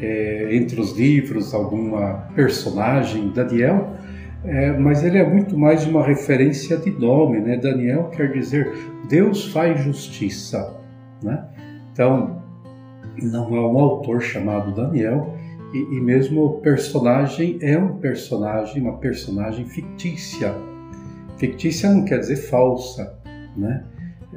é, 0.00 0.54
entre 0.54 0.78
os 0.80 0.92
livros 0.92 1.54
alguma 1.54 2.28
personagem, 2.34 3.30
Daniel, 3.30 3.94
é, 4.44 4.72
mas 4.78 5.02
ele 5.02 5.18
é 5.18 5.28
muito 5.28 5.56
mais 5.56 5.86
uma 5.86 6.02
referência 6.02 6.76
de 6.76 6.90
nome, 6.90 7.40
né? 7.40 7.56
Daniel 7.56 8.10
quer 8.10 8.30
dizer 8.32 8.72
Deus 9.08 9.46
faz 9.52 9.80
justiça, 9.82 10.76
né? 11.22 11.46
Então, 11.92 12.42
não 13.22 13.54
há 13.54 13.72
um 13.72 13.78
autor 13.78 14.20
chamado 14.20 14.74
Daniel 14.74 15.34
e, 15.72 15.78
e 15.78 16.00
mesmo 16.00 16.44
o 16.44 16.60
personagem 16.60 17.58
é 17.62 17.78
um 17.78 17.96
personagem, 17.96 18.82
uma 18.82 18.98
personagem 18.98 19.64
fictícia. 19.66 20.54
Fictícia 21.38 21.90
não 21.90 22.04
quer 22.04 22.18
dizer 22.18 22.36
falsa, 22.36 23.18
né? 23.56 23.84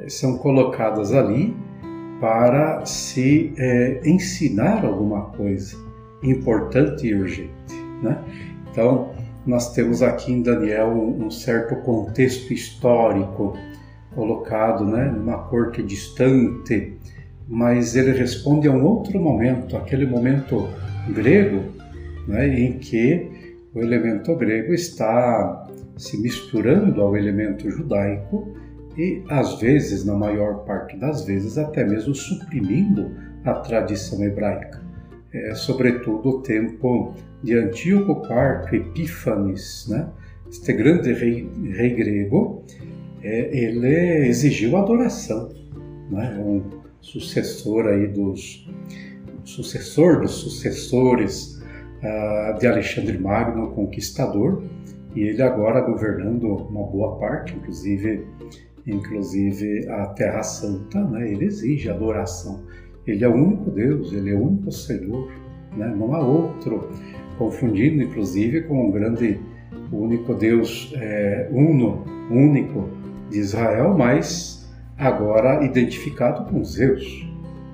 São 0.08 0.38
colocadas 0.38 1.12
ali 1.12 1.54
para 2.20 2.84
se 2.84 3.52
é, 3.56 4.00
ensinar 4.04 4.84
alguma 4.84 5.26
coisa 5.26 5.76
importante 6.22 7.06
e 7.06 7.14
urgente. 7.14 7.52
Né? 8.02 8.18
Então, 8.70 9.12
nós 9.48 9.72
temos 9.72 10.02
aqui 10.02 10.30
em 10.30 10.42
Daniel 10.42 10.88
um, 10.90 11.30
certo 11.30 11.74
contexto 11.76 12.52
histórico 12.52 13.56
colocado 14.14 14.84
né, 14.84 15.10
numa 15.10 15.38
corte 15.44 15.82
distante, 15.82 16.98
mas 17.48 17.96
ele 17.96 18.12
responde 18.12 18.68
a 18.68 18.70
um 18.70 18.84
outro 18.84 19.18
momento, 19.18 19.74
aquele 19.74 20.04
momento 20.04 20.68
grego, 21.14 21.64
né, 22.26 22.46
em 22.46 22.74
que 22.74 23.30
o 23.74 23.80
elemento 23.80 24.34
grego 24.36 24.74
está 24.74 25.66
se 25.96 26.20
misturando 26.20 27.00
ao 27.00 27.16
elemento 27.16 27.70
judaico 27.70 28.54
e, 28.98 29.22
às 29.30 29.58
vezes, 29.58 30.04
na 30.04 30.14
maior 30.14 30.64
parte 30.66 30.94
das 30.98 31.24
vezes, 31.24 31.56
até 31.56 31.86
mesmo 31.86 32.14
suprimindo 32.14 33.12
a 33.46 33.54
tradição 33.54 34.22
hebraica. 34.22 34.82
É, 35.32 35.54
sobretudo 35.54 36.28
o 36.28 36.42
tempo 36.42 37.14
de 37.42 37.54
Antíoco 37.54 38.22
IV 38.24 38.76
Epífanes, 38.76 39.86
né? 39.88 40.08
este 40.50 40.72
grande 40.72 41.12
rei, 41.12 41.48
rei 41.74 41.94
grego, 41.94 42.64
é, 43.22 43.56
ele 43.56 44.26
exigiu 44.26 44.76
adoração, 44.76 45.50
né? 46.10 46.36
um 46.38 46.62
sucessor 47.00 47.86
aí 47.86 48.06
dos 48.08 48.66
sucessor 49.44 50.20
dos 50.20 50.32
sucessores 50.32 51.62
uh, 52.02 52.58
de 52.58 52.66
Alexandre 52.66 53.16
Magno, 53.18 53.70
conquistador, 53.70 54.62
e 55.14 55.22
ele 55.22 55.42
agora 55.42 55.80
governando 55.80 56.44
uma 56.44 56.86
boa 56.86 57.18
parte, 57.18 57.56
inclusive 57.56 58.26
inclusive 58.86 59.86
a 59.88 60.06
Terra 60.08 60.42
Santa, 60.42 61.02
né, 61.04 61.30
ele 61.30 61.44
exige 61.44 61.90
adoração. 61.90 62.64
Ele 63.06 63.24
é 63.24 63.28
o 63.28 63.34
único 63.34 63.70
Deus, 63.70 64.12
ele 64.12 64.30
é 64.30 64.34
o 64.34 64.42
único 64.42 64.72
Senhor, 64.72 65.30
né, 65.76 65.94
não 65.94 66.14
há 66.14 66.20
outro. 66.20 66.88
Confundindo, 67.38 68.02
inclusive, 68.02 68.62
com 68.62 68.88
o 68.88 68.92
grande, 68.92 69.40
único 69.92 70.34
Deus 70.34 70.92
é, 70.96 71.48
uno, 71.50 72.04
único 72.30 72.90
de 73.30 73.38
Israel, 73.38 73.96
mas 73.96 74.68
agora 74.96 75.64
identificado 75.64 76.50
com 76.50 76.64
Zeus, 76.64 77.24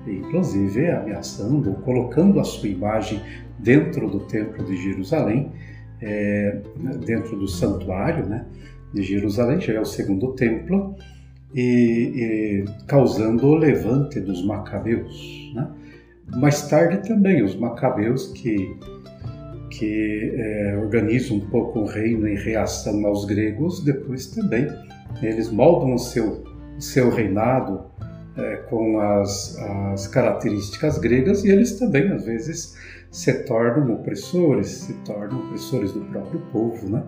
inclusive 0.06 0.90
ameaçando, 0.90 1.72
colocando 1.84 2.38
a 2.38 2.44
sua 2.44 2.68
imagem 2.68 3.20
dentro 3.58 4.08
do 4.08 4.20
Templo 4.20 4.64
de 4.64 4.76
Jerusalém, 4.76 5.50
é, 6.00 6.60
dentro 7.06 7.36
do 7.36 7.48
santuário, 7.48 8.26
né? 8.26 8.44
de 8.92 9.02
Jerusalém, 9.02 9.60
já 9.60 9.72
é 9.72 9.80
o 9.80 9.84
segundo 9.84 10.32
templo, 10.34 10.94
e, 11.54 11.60
e 11.60 12.64
causando 12.86 13.46
o 13.46 13.54
levante 13.54 14.20
dos 14.20 14.44
macabeus. 14.44 15.52
Né? 15.54 15.68
Mais 16.36 16.68
tarde 16.68 17.06
também 17.06 17.42
os 17.42 17.56
macabeus 17.56 18.28
que, 18.32 18.76
que 19.78 20.32
é, 20.36 20.76
organizam 20.76 21.38
um 21.38 21.40
pouco 21.40 21.80
o 21.80 21.84
reino 21.84 22.28
em 22.28 22.36
reação 22.36 23.04
aos 23.06 23.24
gregos, 23.24 23.82
depois 23.82 24.26
também 24.26 24.68
eles 25.22 25.50
moldam 25.50 25.94
o 25.94 25.98
seu, 25.98 26.44
seu 26.78 27.10
reinado 27.10 27.84
é, 28.36 28.56
com 28.68 29.00
as, 29.00 29.58
as 29.92 30.06
características 30.08 30.98
gregas 30.98 31.44
e 31.44 31.50
eles 31.50 31.78
também 31.78 32.10
às 32.12 32.24
vezes 32.24 32.76
se 33.10 33.32
tornam 33.44 33.94
opressores, 33.94 34.68
se 34.68 34.92
tornam 35.04 35.38
opressores 35.46 35.92
do 35.92 36.00
próprio 36.06 36.40
povo, 36.52 36.90
né? 36.90 37.04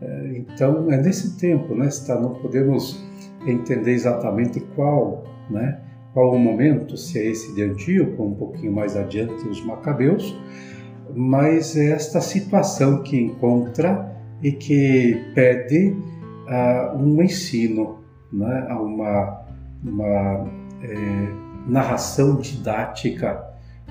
É, 0.00 0.32
então, 0.36 0.90
é 0.90 0.96
nesse 0.96 1.36
tempo, 1.38 1.74
né, 1.74 1.86
está, 1.86 2.20
não 2.20 2.34
podemos 2.34 3.04
entender 3.46 3.92
exatamente 3.92 4.60
qual, 4.74 5.24
né, 5.50 5.80
qual 6.12 6.34
o 6.34 6.38
momento, 6.38 6.96
se 6.96 7.18
é 7.18 7.26
esse 7.26 7.54
de 7.54 7.62
Antíoco, 7.62 8.22
um 8.22 8.34
pouquinho 8.34 8.72
mais 8.72 8.96
adiante, 8.96 9.48
os 9.48 9.64
Macabeus, 9.64 10.36
mas 11.14 11.76
é 11.76 11.90
esta 11.90 12.20
situação 12.20 13.02
que 13.02 13.20
encontra 13.20 14.16
e 14.42 14.52
que 14.52 15.32
pede 15.34 15.96
uh, 16.46 16.96
um 16.96 17.22
ensino, 17.22 17.98
né, 18.32 18.66
uma, 18.70 19.42
uma 19.84 20.48
é, 20.82 21.28
narração 21.66 22.36
didática 22.36 23.44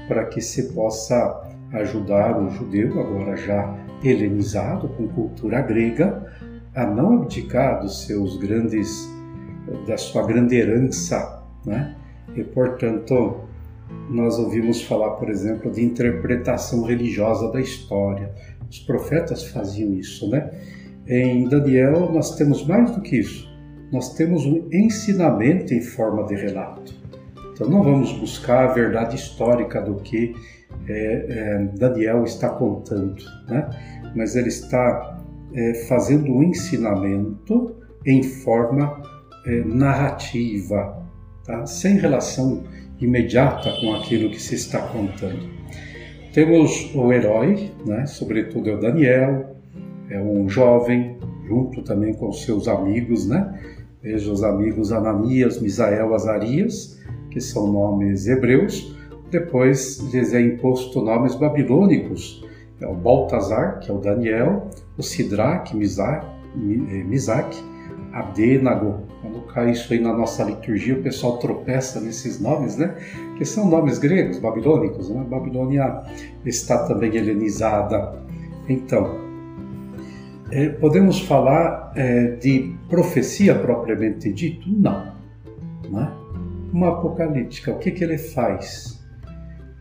para 0.07 0.25
que 0.25 0.41
se 0.41 0.73
possa 0.73 1.43
ajudar 1.73 2.41
o 2.41 2.49
judeu, 2.49 2.99
agora 2.99 3.35
já 3.35 3.75
helenizado, 4.03 4.87
com 4.89 5.07
cultura 5.07 5.61
grega, 5.61 6.23
a 6.75 6.85
não 6.85 7.21
abdicar 7.21 7.81
dos 7.81 8.05
seus 8.05 8.37
grandes, 8.37 9.09
da 9.87 9.97
sua 9.97 10.25
grande 10.25 10.55
herança, 10.55 11.43
né? 11.65 11.95
E, 12.35 12.43
portanto, 12.43 13.46
nós 14.09 14.37
ouvimos 14.39 14.81
falar, 14.81 15.11
por 15.11 15.29
exemplo, 15.29 15.71
de 15.71 15.83
interpretação 15.83 16.83
religiosa 16.83 17.51
da 17.51 17.59
história. 17.59 18.31
Os 18.69 18.79
profetas 18.79 19.45
faziam 19.45 19.93
isso, 19.93 20.29
né? 20.29 20.49
Em 21.07 21.47
Daniel, 21.47 22.11
nós 22.11 22.35
temos 22.35 22.65
mais 22.65 22.91
do 22.91 23.01
que 23.01 23.17
isso. 23.17 23.47
Nós 23.91 24.13
temos 24.15 24.45
um 24.45 24.67
ensinamento 24.71 25.73
em 25.73 25.81
forma 25.81 26.25
de 26.25 26.35
relato. 26.35 26.93
Então, 27.53 27.69
não 27.69 27.81
vamos 27.81 28.11
buscar 28.13 28.65
a 28.65 28.73
verdade 28.73 29.15
histórica 29.15 29.81
do 29.81 29.95
que 29.95 30.35
é, 30.87 31.25
é, 31.29 31.63
Daniel 31.77 32.23
está 32.23 32.49
contando, 32.49 33.23
né? 33.47 33.69
mas 34.15 34.35
ele 34.35 34.49
está 34.49 35.19
é, 35.53 35.73
fazendo 35.87 36.31
um 36.31 36.43
ensinamento 36.43 37.75
em 38.05 38.23
forma 38.23 39.01
é, 39.45 39.63
narrativa, 39.63 41.03
tá? 41.45 41.65
sem 41.65 41.97
relação 41.97 42.63
imediata 42.99 43.71
com 43.79 43.93
aquilo 43.95 44.29
que 44.29 44.41
se 44.41 44.55
está 44.55 44.79
contando. 44.79 45.49
Temos 46.33 46.93
o 46.93 47.11
herói, 47.11 47.71
né? 47.85 48.05
sobretudo 48.05 48.69
é 48.69 48.75
o 48.75 48.79
Daniel, 48.79 49.55
é 50.09 50.19
um 50.19 50.47
jovem, 50.47 51.17
junto 51.47 51.81
também 51.81 52.13
com 52.13 52.31
seus 52.31 52.67
amigos, 52.67 53.27
né? 53.27 53.59
Veja 54.01 54.31
os 54.31 54.43
amigos 54.43 54.91
Ananias, 54.91 55.59
Misael, 55.59 56.13
Azarias, 56.13 57.01
que 57.31 57.41
são 57.41 57.71
nomes 57.71 58.27
hebreus. 58.27 58.95
Depois 59.31 59.99
lhes 60.13 60.33
é 60.33 60.41
imposto 60.41 61.01
nomes 61.01 61.35
babilônicos, 61.35 62.45
é 62.79 62.87
o 62.87 62.93
Baltazar, 62.93 63.79
que 63.79 63.89
é 63.89 63.93
o 63.93 63.97
Daniel, 63.97 64.69
o 64.97 65.03
Sidraque, 65.03 65.75
Misaque, 65.75 66.27
Misaque 66.55 67.57
Abdenago. 68.17 69.03
Quando 69.21 69.41
cai 69.47 69.71
isso 69.71 69.93
aí 69.93 69.99
na 69.99 70.11
nossa 70.11 70.43
liturgia, 70.43 70.95
o 70.95 71.03
pessoal 71.03 71.37
tropeça 71.37 72.01
nesses 72.01 72.39
nomes, 72.39 72.75
né? 72.75 72.95
Que 73.37 73.45
são 73.45 73.69
nomes 73.69 73.99
gregos, 73.99 74.39
babilônicos. 74.39 75.09
Né? 75.09 75.23
Babilônia 75.29 76.01
está 76.43 76.87
também 76.87 77.15
helenizada. 77.15 78.15
Então, 78.67 79.27
é, 80.51 80.69
podemos 80.69 81.19
falar 81.19 81.91
é, 81.95 82.31
de 82.31 82.75
profecia 82.89 83.53
propriamente 83.53 84.31
dito? 84.33 84.67
Não. 84.67 85.13
Né? 85.89 86.11
Uma 86.73 86.89
apocalíptica, 86.89 87.71
o 87.71 87.77
que, 87.77 87.91
que 87.91 88.03
ele 88.03 88.17
faz? 88.17 88.99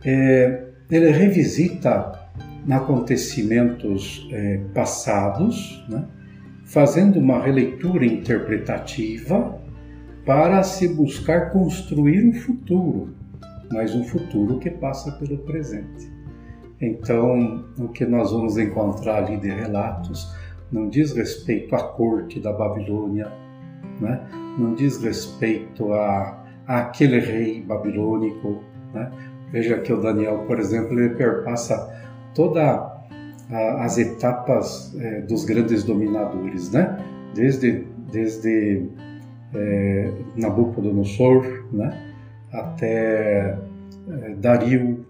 É, 0.05 0.63
ele 0.91 1.09
revisita 1.09 2.27
acontecimentos 2.69 4.27
é, 4.31 4.59
passados, 4.73 5.83
né? 5.89 6.05
Fazendo 6.67 7.17
uma 7.17 7.41
releitura 7.41 8.05
interpretativa 8.05 9.57
para 10.25 10.61
se 10.63 10.89
buscar 10.89 11.49
construir 11.51 12.27
um 12.27 12.33
futuro, 12.33 13.15
mas 13.71 13.95
um 13.95 14.03
futuro 14.03 14.59
que 14.59 14.69
passa 14.69 15.13
pelo 15.13 15.37
presente. 15.39 16.11
Então, 16.81 17.65
o 17.79 17.87
que 17.87 18.05
nós 18.05 18.31
vamos 18.31 18.57
encontrar 18.57 19.23
ali 19.23 19.37
de 19.37 19.49
relatos 19.49 20.35
não 20.69 20.89
diz 20.89 21.13
respeito 21.13 21.73
à 21.73 21.81
corte 21.81 22.39
da 22.41 22.51
Babilônia, 22.51 23.31
né? 24.01 24.27
não 24.59 24.75
diz 24.75 25.01
respeito 25.01 25.93
a, 25.93 26.43
a 26.67 26.79
aquele 26.79 27.19
rei 27.19 27.61
babilônico. 27.61 28.61
Né? 28.93 29.09
Veja 29.53 29.79
que 29.79 29.93
o 29.93 30.01
Daniel, 30.01 30.43
por 30.45 30.59
exemplo, 30.59 30.99
ele 30.99 31.15
perpassa 31.15 31.95
toda 32.35 32.96
as 33.49 33.97
etapas 33.97 34.93
é, 34.99 35.21
dos 35.21 35.45
grandes 35.45 35.83
dominadores, 35.83 36.71
né? 36.71 36.97
Desde, 37.33 37.85
desde 38.11 38.89
é, 39.53 40.11
Nabucodonosor, 40.35 41.65
né? 41.71 42.15
Até 42.51 43.57
é, 44.09 44.35
Dario, 44.37 45.05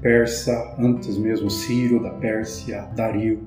persa, 0.00 0.76
antes 0.78 1.18
mesmo 1.18 1.50
Ciro 1.50 2.00
da 2.02 2.10
Pérsia, 2.10 2.88
Dario, 2.94 3.42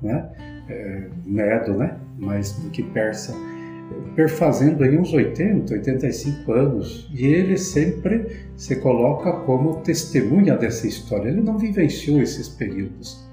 né? 0.00 0.30
É, 0.68 1.08
Medo, 1.24 1.74
né? 1.74 1.98
Mais 2.18 2.52
do 2.52 2.70
que 2.70 2.82
persa, 2.82 3.34
perfazendo 4.14 4.84
aí 4.84 4.96
uns 4.96 5.12
80, 5.12 5.72
85 5.74 6.52
anos, 6.52 7.10
e 7.12 7.26
ele 7.26 7.56
sempre 7.56 8.46
se 8.56 8.76
coloca 8.76 9.32
como 9.44 9.80
testemunha 9.80 10.56
dessa 10.56 10.86
história. 10.86 11.28
Ele 11.28 11.40
não 11.40 11.58
vivenciou 11.58 12.20
esses 12.20 12.48
períodos, 12.48 13.24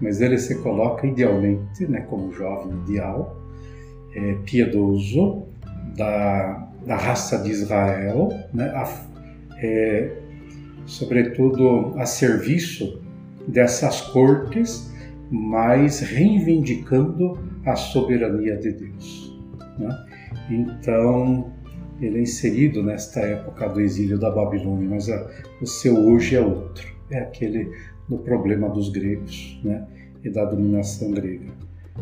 mas 0.00 0.20
ele 0.20 0.38
se 0.38 0.56
coloca 0.62 1.06
idealmente, 1.06 1.86
né, 1.86 2.00
como 2.02 2.32
jovem 2.32 2.72
ideal, 2.86 3.40
é, 4.14 4.34
piedoso, 4.44 5.44
da, 5.96 6.68
da 6.86 6.96
raça 6.96 7.38
de 7.38 7.50
Israel, 7.50 8.30
né, 8.52 8.66
a, 8.68 9.06
é, 9.58 10.12
sobretudo 10.86 11.94
a 11.98 12.06
serviço 12.06 13.00
dessas 13.46 14.00
cortes 14.00 14.92
mas 15.32 16.00
reivindicando 16.00 17.38
a 17.64 17.74
soberania 17.74 18.54
de 18.58 18.70
Deus. 18.70 19.21
Né? 19.78 20.06
Então, 20.50 21.52
ele 22.00 22.18
é 22.18 22.22
inserido 22.22 22.82
nesta 22.82 23.20
época 23.20 23.68
do 23.68 23.80
exílio 23.80 24.18
da 24.18 24.30
Babilônia, 24.30 24.88
mas 24.88 25.08
a, 25.08 25.30
o 25.60 25.66
seu 25.66 25.96
hoje 25.96 26.36
é 26.36 26.40
outro. 26.40 26.86
É 27.10 27.20
aquele 27.20 27.70
do 28.08 28.18
problema 28.18 28.68
dos 28.68 28.90
gregos 28.90 29.60
né? 29.64 29.86
e 30.24 30.30
da 30.30 30.44
dominação 30.44 31.10
grega. 31.10 31.52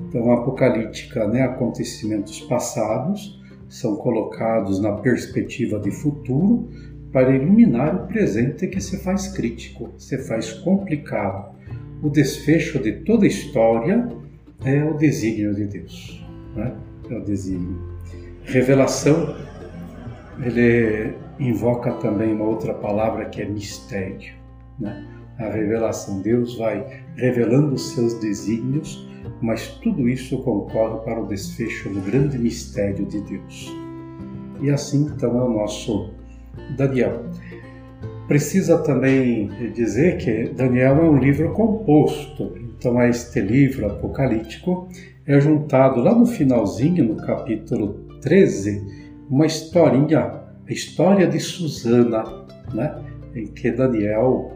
Então, 0.09 0.31
a 0.31 0.35
apocalíptica, 0.35 1.27
né, 1.27 1.43
acontecimentos 1.43 2.41
passados, 2.43 3.41
são 3.69 3.97
colocados 3.97 4.81
na 4.81 4.93
perspectiva 4.93 5.79
de 5.79 5.91
futuro 5.91 6.69
para 7.13 7.35
iluminar 7.35 7.95
o 7.95 8.07
presente 8.07 8.67
que 8.69 8.81
se 8.81 9.03
faz 9.03 9.29
crítico, 9.29 9.91
se 9.99 10.19
faz 10.19 10.53
complicado, 10.53 11.55
o 12.03 12.09
desfecho 12.09 12.79
de 12.79 12.93
toda 13.05 13.25
a 13.25 13.29
história 13.29 14.09
é 14.65 14.83
o 14.85 14.97
desígnio 14.97 15.55
de 15.55 15.67
Deus. 15.67 16.25
Né? 16.57 16.75
É 17.11 17.15
o 17.15 17.25
desígnio. 17.25 17.77
Revelação, 18.45 19.35
ele 20.43 21.13
invoca 21.41 21.93
também 21.95 22.33
uma 22.33 22.45
outra 22.45 22.73
palavra 22.73 23.25
que 23.25 23.43
é 23.43 23.45
mistério. 23.45 24.33
Né? 24.79 25.07
A 25.39 25.49
revelação, 25.49 26.21
Deus 26.21 26.57
vai 26.57 27.03
revelando 27.17 27.75
os 27.75 27.91
seus 27.95 28.15
desígnios, 28.21 29.09
mas 29.43 29.69
tudo 29.83 30.09
isso 30.09 30.39
concorre 30.43 31.05
para 31.05 31.21
o 31.21 31.27
desfecho 31.27 31.89
do 31.89 32.01
grande 32.01 32.39
mistério 32.39 33.05
de 33.07 33.21
Deus. 33.23 33.75
E 34.61 34.71
assim 34.71 35.11
então 35.15 35.37
é 35.39 35.43
o 35.43 35.51
nosso 35.51 36.11
Daniel. 36.77 37.25
Precisa 38.29 38.79
também 38.79 39.49
dizer 39.75 40.19
que 40.19 40.55
Daniel 40.55 40.99
é 40.99 41.11
um 41.11 41.19
livro 41.19 41.53
composto, 41.53 42.53
então 42.57 42.99
a 42.99 43.09
este 43.09 43.41
livro 43.41 43.87
apocalíptico 43.87 44.89
é 45.27 45.41
juntado 45.41 46.01
lá 46.01 46.15
no 46.15 46.27
finalzinho, 46.27 47.05
no 47.05 47.17
capítulo 47.17 48.07
13, 48.21 48.83
uma 49.29 49.47
historinha, 49.47 50.41
a 50.69 50.73
história 50.73 51.27
de 51.27 51.39
Susana, 51.39 52.25
né? 52.73 52.99
em 53.35 53.47
que 53.47 53.71
Daniel, 53.71 54.53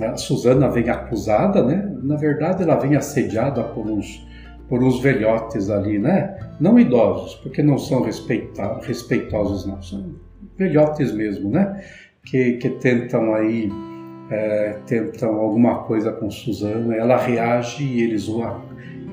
a 0.00 0.16
Susana 0.16 0.68
vem 0.68 0.88
acusada, 0.88 1.62
né? 1.62 1.92
na 2.02 2.16
verdade 2.16 2.62
ela 2.62 2.76
vem 2.76 2.96
assediada 2.96 3.62
por 3.62 3.86
uns, 3.86 4.26
por 4.68 4.82
uns 4.82 5.00
velhotes 5.00 5.70
ali, 5.70 5.98
né? 5.98 6.36
não 6.60 6.78
idosos, 6.78 7.36
porque 7.36 7.62
não 7.62 7.78
são 7.78 8.02
respeitosos 8.02 9.66
não, 9.66 9.80
são 9.82 10.14
velhotes 10.56 11.12
mesmo, 11.12 11.50
né? 11.50 11.82
que, 12.24 12.54
que 12.54 12.70
tentam 12.70 13.34
aí 13.34 13.70
é, 14.30 14.78
tentam 14.86 15.36
alguma 15.36 15.84
coisa 15.84 16.12
com 16.12 16.30
Suzana, 16.30 16.94
ela 16.96 17.16
reage 17.16 17.84
e 17.84 18.02
eles, 18.02 18.28
o, 18.28 18.42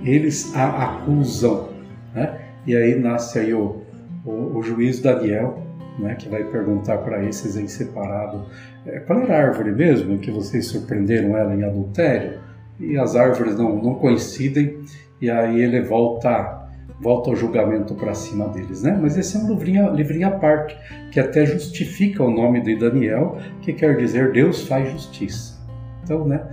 eles 0.04 0.56
a 0.56 0.84
acusam, 0.84 1.70
né? 2.14 2.40
E 2.66 2.76
aí 2.76 2.96
nasce 2.96 3.40
aí 3.40 3.54
o, 3.54 3.82
o, 4.26 4.58
o 4.58 4.64
juiz 4.64 5.00
Daniel, 5.00 5.62
né, 6.00 6.16
que 6.16 6.30
vai 6.30 6.44
perguntar 6.46 7.00
para 7.00 7.24
esses 7.24 7.56
em 7.56 7.68
separado 7.68 8.46
é, 8.86 9.00
qual 9.02 9.20
era 9.22 9.38
a 9.38 9.48
árvore 9.48 9.72
mesmo 9.72 10.18
que 10.18 10.32
vocês 10.32 10.66
surpreenderam 10.68 11.38
ela 11.38 11.54
em 11.56 11.64
adultério 11.64 12.40
e 12.80 12.98
as 12.98 13.16
árvores 13.16 13.58
não, 13.58 13.82
não 13.82 13.96
coincidem 13.96 14.80
e 15.22 15.30
aí 15.30 15.62
ele 15.62 15.82
volta 15.82 16.62
volta 17.00 17.32
o 17.32 17.36
julgamento 17.36 17.96
para 17.96 18.14
cima 18.14 18.48
deles, 18.48 18.84
né? 18.84 18.98
Mas 19.02 19.18
esse 19.18 19.36
é 19.36 19.40
um 19.40 19.50
livrinho, 19.50 19.94
livrinho 19.94 20.28
à 20.28 20.32
parte, 20.32 20.78
que 21.12 21.20
até 21.20 21.46
justifica 21.46 22.24
o 22.24 22.32
nome 22.32 22.62
de 22.62 22.78
Daniel, 22.78 23.38
que 23.62 23.74
quer 23.74 23.98
dizer 23.98 24.32
Deus 24.32 24.66
faz 24.66 24.90
justiça. 24.90 25.62
Então, 26.02 26.26
né? 26.26 26.48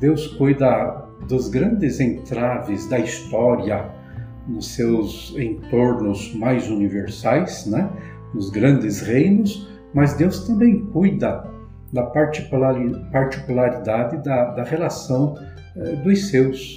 Deus 0.00 0.26
cuida 0.26 1.04
dos 1.28 1.48
grandes 1.48 2.00
entraves 2.00 2.88
da 2.88 2.98
história 2.98 3.88
nos 4.46 4.74
seus 4.74 5.34
entornos 5.36 6.34
mais 6.34 6.68
universais, 6.68 7.66
né? 7.66 7.90
Nos 8.34 8.50
grandes 8.50 9.00
reinos, 9.00 9.68
mas 9.94 10.14
Deus 10.14 10.46
também 10.46 10.84
cuida 10.86 11.48
da 11.92 12.04
particularidade 12.04 14.22
da, 14.22 14.52
da 14.52 14.62
relação 14.62 15.34
eh, 15.76 15.96
dos 15.96 16.28
seus. 16.28 16.76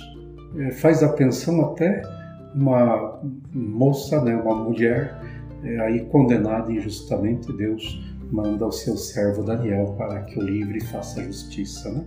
Eh, 0.57 0.71
faz 0.71 1.03
atenção 1.03 1.63
até 1.65 2.01
uma 2.55 3.19
moça, 3.53 4.23
né, 4.23 4.35
uma 4.35 4.55
mulher, 4.55 5.19
é, 5.63 5.79
aí 5.79 6.05
condenada 6.05 6.71
injustamente, 6.71 7.51
Deus 7.53 8.12
manda 8.33 8.65
o 8.65 8.71
seu 8.71 8.97
servo 8.97 9.43
Daniel 9.43 9.93
para 9.95 10.21
que 10.21 10.39
o 10.39 10.41
livre 10.41 10.79
e 10.79 10.83
faça 10.83 11.23
justiça. 11.23 11.91
Né? 11.91 12.03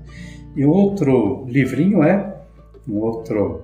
E 0.57 0.64
outro 0.64 1.47
livrinho 1.49 2.03
é, 2.03 2.37
um 2.89 2.97
outro 2.97 3.62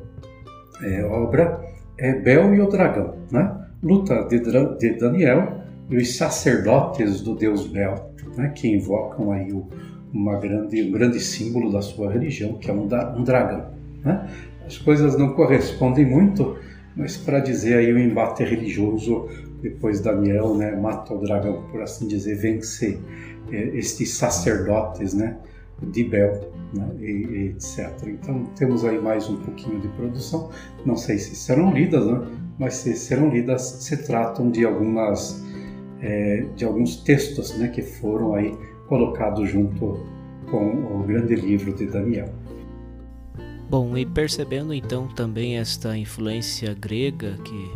é, 0.80 1.04
obra, 1.04 1.60
é 1.98 2.14
Bel 2.14 2.54
e 2.54 2.60
o 2.60 2.68
Dragão, 2.68 3.16
né? 3.32 3.52
luta 3.82 4.22
de, 4.28 4.38
de 4.78 4.98
Daniel 4.98 5.60
e 5.90 5.96
os 5.96 6.16
sacerdotes 6.16 7.20
do 7.20 7.34
deus 7.34 7.66
Bel, 7.66 8.12
né? 8.36 8.52
que 8.54 8.68
invocam 8.68 9.32
aí 9.32 9.52
o, 9.52 9.66
uma 10.12 10.38
grande, 10.38 10.82
um 10.82 10.92
grande 10.92 11.18
símbolo 11.18 11.72
da 11.72 11.82
sua 11.82 12.12
religião, 12.12 12.54
que 12.54 12.70
é 12.70 12.72
um, 12.72 12.88
um 13.16 13.24
dragão. 13.24 13.72
Né? 14.04 14.28
As 14.64 14.78
coisas 14.78 15.18
não 15.18 15.32
correspondem 15.32 16.06
muito, 16.06 16.56
mas 16.94 17.16
para 17.16 17.40
dizer 17.40 17.74
aí 17.74 17.92
o 17.92 17.98
embate 17.98 18.44
religioso, 18.44 19.28
depois 19.62 20.00
Daniel 20.00 20.54
né, 20.54 20.74
mata 20.74 21.14
o 21.14 21.18
dragão, 21.18 21.62
por 21.70 21.80
assim 21.80 22.08
dizer, 22.08 22.34
vence 22.36 22.98
é, 23.50 23.56
estes 23.76 24.10
sacerdotes, 24.10 25.14
né, 25.14 25.38
de 25.80 26.04
Bel, 26.04 26.50
né, 26.74 26.88
e, 26.98 27.04
e 27.04 27.48
etc. 27.50 27.90
Então 28.06 28.44
temos 28.56 28.84
aí 28.84 29.00
mais 29.00 29.28
um 29.28 29.36
pouquinho 29.36 29.80
de 29.80 29.88
produção. 29.88 30.50
Não 30.84 30.96
sei 30.96 31.18
se 31.18 31.36
serão 31.36 31.72
lidas, 31.72 32.06
né, 32.06 32.20
mas 32.58 32.74
se 32.74 32.94
serão 32.94 33.30
lidas, 33.30 33.62
se 33.62 33.96
tratam 33.98 34.50
de 34.50 34.64
algumas 34.64 35.42
é, 36.00 36.44
de 36.56 36.64
alguns 36.64 36.96
textos 36.96 37.56
né, 37.56 37.68
que 37.68 37.80
foram 37.80 38.34
aí 38.34 38.52
colocados 38.88 39.48
junto 39.48 40.04
com 40.50 41.00
o 41.00 41.04
grande 41.06 41.36
livro 41.36 41.72
de 41.72 41.86
Daniel. 41.86 42.28
Bom, 43.70 43.96
e 43.96 44.04
percebendo 44.04 44.74
então 44.74 45.08
também 45.08 45.56
esta 45.56 45.96
influência 45.96 46.74
grega 46.74 47.38
que 47.42 47.70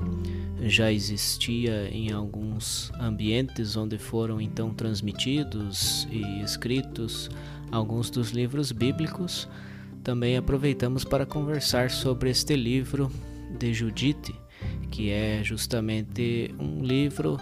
já 0.62 0.90
existia 0.90 1.88
em 1.90 2.12
alguns 2.12 2.90
ambientes 2.98 3.76
onde 3.76 3.98
foram 3.98 4.40
então 4.40 4.72
transmitidos 4.72 6.06
e 6.10 6.40
escritos 6.42 7.30
alguns 7.70 8.10
dos 8.10 8.30
livros 8.30 8.72
bíblicos, 8.72 9.48
também 10.02 10.36
aproveitamos 10.36 11.04
para 11.04 11.26
conversar 11.26 11.90
sobre 11.90 12.30
este 12.30 12.54
livro 12.54 13.10
de 13.58 13.74
Judite, 13.74 14.34
que 14.90 15.10
é 15.10 15.42
justamente 15.42 16.54
um 16.58 16.82
livro 16.82 17.38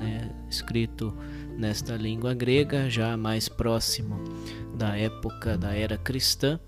é, 0.00 0.28
escrito 0.48 1.14
nesta 1.58 1.96
língua 1.96 2.34
grega, 2.34 2.88
já 2.88 3.16
mais 3.16 3.48
próximo 3.48 4.16
da 4.76 4.96
época 4.96 5.56
da 5.56 5.72
era 5.74 5.96
cristã 5.96 6.58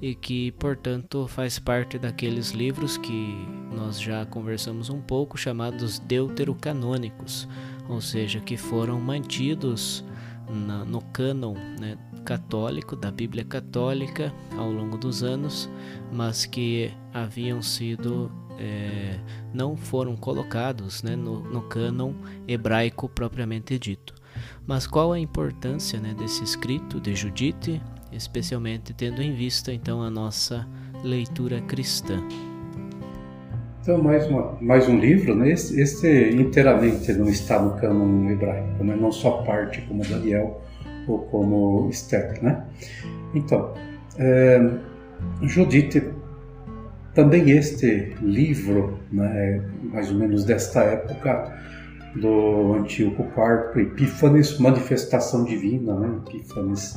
e 0.00 0.14
que, 0.14 0.52
portanto, 0.52 1.26
faz 1.26 1.58
parte 1.58 1.98
daqueles 1.98 2.50
livros 2.50 2.96
que 2.96 3.46
nós 3.72 4.00
já 4.00 4.24
conversamos 4.26 4.90
um 4.90 5.00
pouco, 5.00 5.38
chamados 5.38 5.98
deuterocanônicos, 5.98 7.48
ou 7.88 8.00
seja, 8.00 8.40
que 8.40 8.56
foram 8.56 9.00
mantidos 9.00 10.04
na, 10.48 10.84
no 10.84 11.00
cânon 11.00 11.54
né, 11.78 11.96
católico, 12.24 12.96
da 12.96 13.10
Bíblia 13.10 13.44
Católica, 13.44 14.32
ao 14.56 14.70
longo 14.70 14.96
dos 14.96 15.22
anos, 15.22 15.68
mas 16.12 16.46
que 16.46 16.92
haviam 17.12 17.60
sido 17.62 18.30
é, 18.58 19.18
não 19.52 19.76
foram 19.76 20.16
colocados 20.16 21.02
né, 21.02 21.16
no, 21.16 21.40
no 21.40 21.62
cânon 21.62 22.14
hebraico 22.46 23.08
propriamente 23.08 23.78
dito. 23.78 24.14
Mas 24.66 24.86
qual 24.86 25.12
a 25.12 25.18
importância 25.18 26.00
né, 26.00 26.14
desse 26.14 26.42
escrito 26.42 27.00
de 27.00 27.14
Judite, 27.14 27.80
especialmente 28.14 28.92
tendo 28.92 29.22
em 29.22 29.34
vista 29.34 29.72
então 29.72 30.02
a 30.02 30.10
nossa 30.10 30.66
leitura 31.02 31.60
cristã? 31.62 32.22
Então, 33.82 34.02
mais, 34.02 34.26
uma, 34.26 34.56
mais 34.62 34.88
um 34.88 34.98
livro, 34.98 35.36
né? 35.36 35.50
Este, 35.50 36.30
inteiramente 36.34 37.12
não 37.12 37.28
está 37.28 37.60
no 37.60 37.76
cânon 37.76 38.30
hebraico, 38.30 38.82
né? 38.82 38.96
não 38.98 39.12
só 39.12 39.42
parte 39.42 39.82
como 39.82 40.02
Daniel 40.02 40.62
ou 41.06 41.18
como 41.18 41.88
Esther. 41.90 42.42
Né? 42.42 42.64
Então, 43.34 43.74
é, 44.16 44.58
Judite 45.42 46.02
também 47.14 47.50
este 47.50 48.16
livro, 48.20 48.98
né, 49.12 49.62
mais 49.82 50.10
ou 50.10 50.16
menos 50.16 50.44
desta 50.44 50.82
época, 50.82 51.52
do 52.14 52.74
Antíoco 52.74 53.22
IV, 53.22 53.82
Epífanes, 53.82 54.58
manifestação 54.58 55.44
divina, 55.44 55.98
né? 55.98 56.20
Epífanes, 56.26 56.94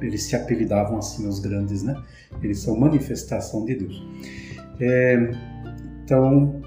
eles 0.00 0.22
se 0.24 0.36
apelidavam 0.36 0.98
assim 0.98 1.26
os 1.26 1.40
grandes, 1.40 1.82
né? 1.82 2.00
Eles 2.42 2.58
são 2.60 2.78
manifestação 2.78 3.64
de 3.64 3.74
Deus. 3.74 4.06
É, 4.80 5.30
então, 6.04 6.62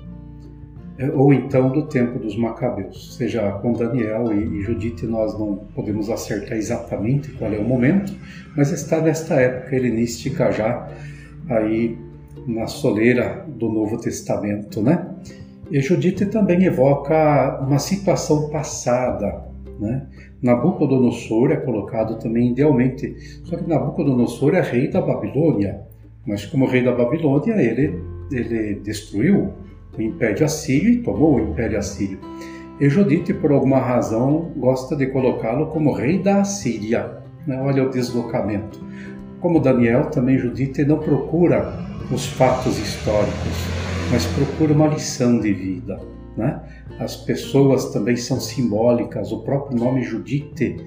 é, 0.98 1.10
ou 1.10 1.34
então 1.34 1.72
do 1.72 1.88
tempo 1.88 2.20
dos 2.20 2.38
Macabeus, 2.38 3.16
seja 3.18 3.52
com 3.54 3.74
Daniel 3.74 4.32
e, 4.32 4.60
e 4.60 4.62
Judite 4.62 5.06
nós 5.06 5.38
não 5.38 5.58
podemos 5.74 6.10
acertar 6.10 6.58
exatamente 6.58 7.32
qual 7.34 7.52
é 7.52 7.58
o 7.58 7.64
momento, 7.64 8.14
mas 8.56 8.72
está 8.72 9.02
nesta 9.02 9.36
época 9.36 9.76
helenística 9.76 10.52
já 10.52 10.90
aí 11.50 11.98
na 12.48 12.68
soleira 12.68 13.46
do 13.48 13.70
Novo 13.70 13.98
Testamento, 13.98 14.82
né? 14.82 15.06
E 15.72 15.82
Judite 15.82 16.26
também 16.28 16.64
evoca 16.64 17.60
uma 17.62 17.80
situação 17.80 18.50
passada, 18.50 19.44
né? 19.80 20.08
Nabucodonosor 20.42 21.52
é 21.52 21.58
colocado 21.58 22.20
também 22.20 22.52
idealmente, 22.52 23.16
só 23.44 23.58
que 23.58 23.68
Nabucodonosor 23.68 24.54
é 24.54 24.62
rei 24.62 24.90
da 24.90 25.02
Babilônia, 25.02 25.82
mas 26.26 26.46
como 26.46 26.68
rei 26.68 26.84
da 26.84 26.92
Babilônia 26.92 27.56
ele 27.56 28.00
ele 28.32 28.76
destruiu 28.76 29.54
o 29.98 30.02
Império 30.02 30.46
Assírio 30.46 30.90
e 30.90 31.04
tomou 31.04 31.36
o 31.36 31.40
Império 31.40 31.78
Assírio. 31.78 32.20
E 32.80 32.90
Judite, 32.90 33.34
por 33.34 33.52
alguma 33.52 33.80
razão, 33.80 34.52
gosta 34.58 34.96
de 34.96 35.08
colocá-lo 35.08 35.68
como 35.68 35.94
rei 35.94 36.20
da 36.20 36.42
Assíria. 36.42 37.20
Né? 37.48 37.60
Olha 37.62 37.84
o 37.84 37.90
deslocamento. 37.90 38.84
Como 39.40 39.60
Daniel, 39.60 40.10
também 40.10 40.38
Judite 40.38 40.84
não 40.84 40.98
procura 40.98 41.74
os 42.12 42.26
fatos 42.26 42.78
históricos, 42.78 43.85
mas 44.12 44.26
procura 44.28 44.74
uma 44.74 44.88
lição 44.88 45.40
de 45.40 45.54
vida. 45.54 46.00
Né? 46.38 46.62
As 47.00 47.16
pessoas 47.16 47.92
também 47.92 48.16
são 48.16 48.40
simbólicas, 48.40 49.32
o 49.32 49.42
próprio 49.44 49.78
nome 49.78 50.04
Judite 50.04 50.78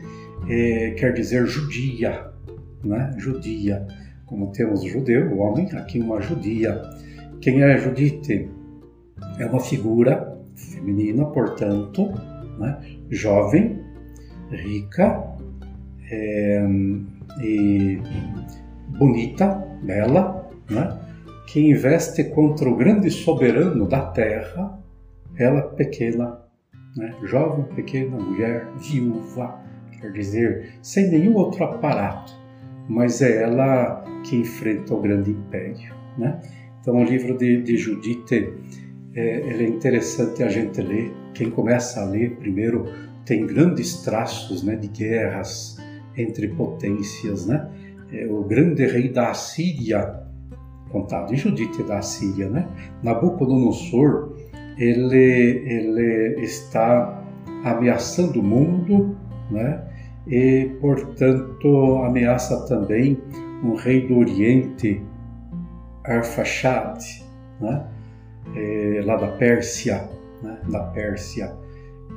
é, 0.48 0.90
quer 0.98 1.12
dizer 1.12 1.46
judia, 1.46 2.30
né? 2.84 3.14
judia. 3.16 3.86
Como 4.26 4.52
temos 4.52 4.84
judeu, 4.84 5.32
o 5.32 5.38
homem, 5.38 5.70
aqui 5.72 5.98
uma 5.98 6.20
judia. 6.20 6.82
Quem 7.40 7.62
é 7.62 7.78
Judite? 7.78 8.48
É 9.38 9.46
uma 9.46 9.60
figura 9.60 10.38
feminina, 10.54 11.24
portanto, 11.26 12.12
né? 12.58 12.78
jovem, 13.08 13.80
rica 14.50 15.24
é, 16.10 16.66
e 17.40 17.98
bonita, 18.98 19.64
bela, 19.82 20.50
né? 20.68 21.07
Que 21.48 21.60
investe 21.60 22.24
contra 22.24 22.68
o 22.68 22.76
grande 22.76 23.10
soberano 23.10 23.88
da 23.88 24.04
terra, 24.10 24.78
ela 25.34 25.62
pequena, 25.62 26.42
né? 26.94 27.14
jovem, 27.24 27.64
pequena, 27.74 28.18
mulher, 28.18 28.68
viúva, 28.76 29.58
quer 29.98 30.12
dizer, 30.12 30.74
sem 30.82 31.08
nenhum 31.10 31.34
outro 31.36 31.64
aparato, 31.64 32.34
mas 32.86 33.22
é 33.22 33.44
ela 33.44 34.04
que 34.24 34.36
enfrenta 34.36 34.92
o 34.92 35.00
grande 35.00 35.30
império. 35.30 35.94
Né? 36.18 36.38
Então, 36.80 36.96
o 36.96 37.04
livro 37.04 37.36
de, 37.38 37.62
de 37.62 37.78
Judite 37.78 38.52
é, 39.14 39.36
ele 39.38 39.64
é 39.64 39.68
interessante 39.68 40.42
a 40.42 40.48
gente 40.48 40.82
ler. 40.82 41.10
Quem 41.32 41.50
começa 41.50 42.02
a 42.02 42.04
ler 42.04 42.36
primeiro 42.36 42.92
tem 43.24 43.46
grandes 43.46 44.02
traços 44.02 44.62
né, 44.62 44.76
de 44.76 44.88
guerras 44.88 45.78
entre 46.14 46.48
potências. 46.48 47.46
Né? 47.46 47.70
É, 48.12 48.26
o 48.26 48.44
grande 48.44 48.84
rei 48.84 49.08
da 49.08 49.30
Assíria 49.30 50.27
contado 50.90 51.32
em 51.32 51.36
Judite 51.36 51.82
da 51.82 52.02
Síria, 52.02 52.48
né? 52.48 52.68
Nabucodonosor, 53.02 54.32
ele, 54.78 55.62
ele 55.66 56.42
está 56.42 57.22
ameaçando 57.64 58.40
o 58.40 58.42
mundo, 58.42 59.16
né? 59.50 59.82
E, 60.26 60.70
portanto, 60.80 62.02
ameaça 62.04 62.66
também 62.66 63.18
um 63.64 63.74
rei 63.74 64.06
do 64.06 64.18
Oriente, 64.18 65.02
Arfaxad, 66.04 67.02
né? 67.60 67.86
É, 68.54 69.02
lá 69.04 69.16
da 69.16 69.28
Pérsia, 69.28 70.08
né? 70.42 70.58
da 70.70 70.80
Pérsia. 70.84 71.52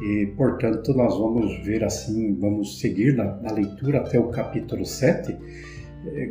E, 0.02 0.28
portanto, 0.38 0.94
nós 0.94 1.18
vamos 1.18 1.64
ver 1.66 1.84
assim, 1.84 2.36
vamos 2.40 2.80
seguir 2.80 3.16
na, 3.16 3.36
na 3.36 3.52
leitura 3.52 4.00
até 4.00 4.20
o 4.20 4.30
capítulo 4.30 4.86
7, 4.86 5.32
é, 5.32 5.38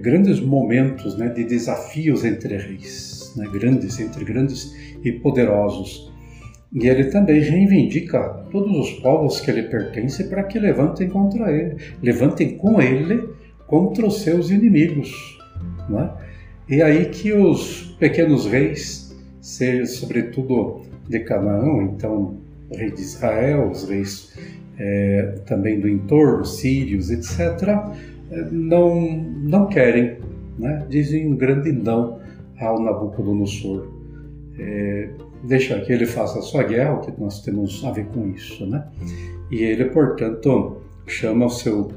grandes 0.00 0.40
momentos 0.40 1.16
né, 1.16 1.28
de 1.28 1.44
desafios 1.44 2.24
entre 2.24 2.56
reis, 2.56 3.32
né, 3.36 3.46
grandes, 3.52 3.98
entre 4.00 4.24
grandes 4.24 4.74
e 5.04 5.12
poderosos. 5.12 6.10
E 6.72 6.86
ele 6.86 7.04
também 7.04 7.40
reivindica 7.40 8.46
todos 8.50 8.76
os 8.76 8.90
povos 9.00 9.40
que 9.40 9.50
ele 9.50 9.64
pertence 9.64 10.24
para 10.24 10.44
que 10.44 10.58
levantem 10.58 11.08
contra 11.08 11.50
ele, 11.50 11.76
levantem 12.00 12.56
com 12.56 12.80
ele 12.80 13.28
contra 13.66 14.06
os 14.06 14.22
seus 14.22 14.50
inimigos. 14.50 15.38
Né? 15.88 16.10
E 16.68 16.80
aí 16.82 17.06
que 17.06 17.32
os 17.32 17.96
pequenos 17.98 18.46
reis, 18.46 19.16
sobretudo 19.86 20.82
de 21.08 21.20
Canaã, 21.20 21.82
então 21.82 22.38
rei 22.72 22.92
de 22.92 23.00
Israel, 23.00 23.70
os 23.70 23.88
reis 23.88 24.32
é, 24.78 25.34
também 25.46 25.80
do 25.80 25.88
entorno, 25.88 26.44
sírios, 26.44 27.10
etc., 27.10 27.76
não, 28.50 29.00
não 29.00 29.66
querem, 29.66 30.18
né? 30.58 30.86
dizem 30.88 31.26
um 31.32 31.36
grande 31.36 31.72
não 31.72 32.20
ao 32.60 32.80
Nabucodonosor. 32.80 33.88
É, 34.58 35.10
deixa 35.44 35.80
que 35.80 35.92
ele 35.92 36.06
faça 36.06 36.38
a 36.38 36.42
sua 36.42 36.62
guerra, 36.62 36.94
o 36.94 37.00
que 37.00 37.20
nós 37.20 37.42
temos 37.42 37.84
a 37.84 37.90
ver 37.90 38.06
com 38.06 38.28
isso. 38.28 38.66
Né? 38.66 38.86
E 39.50 39.62
ele, 39.62 39.86
portanto, 39.86 40.76
chama 41.06 41.46
o 41.46 41.50
seu 41.50 41.90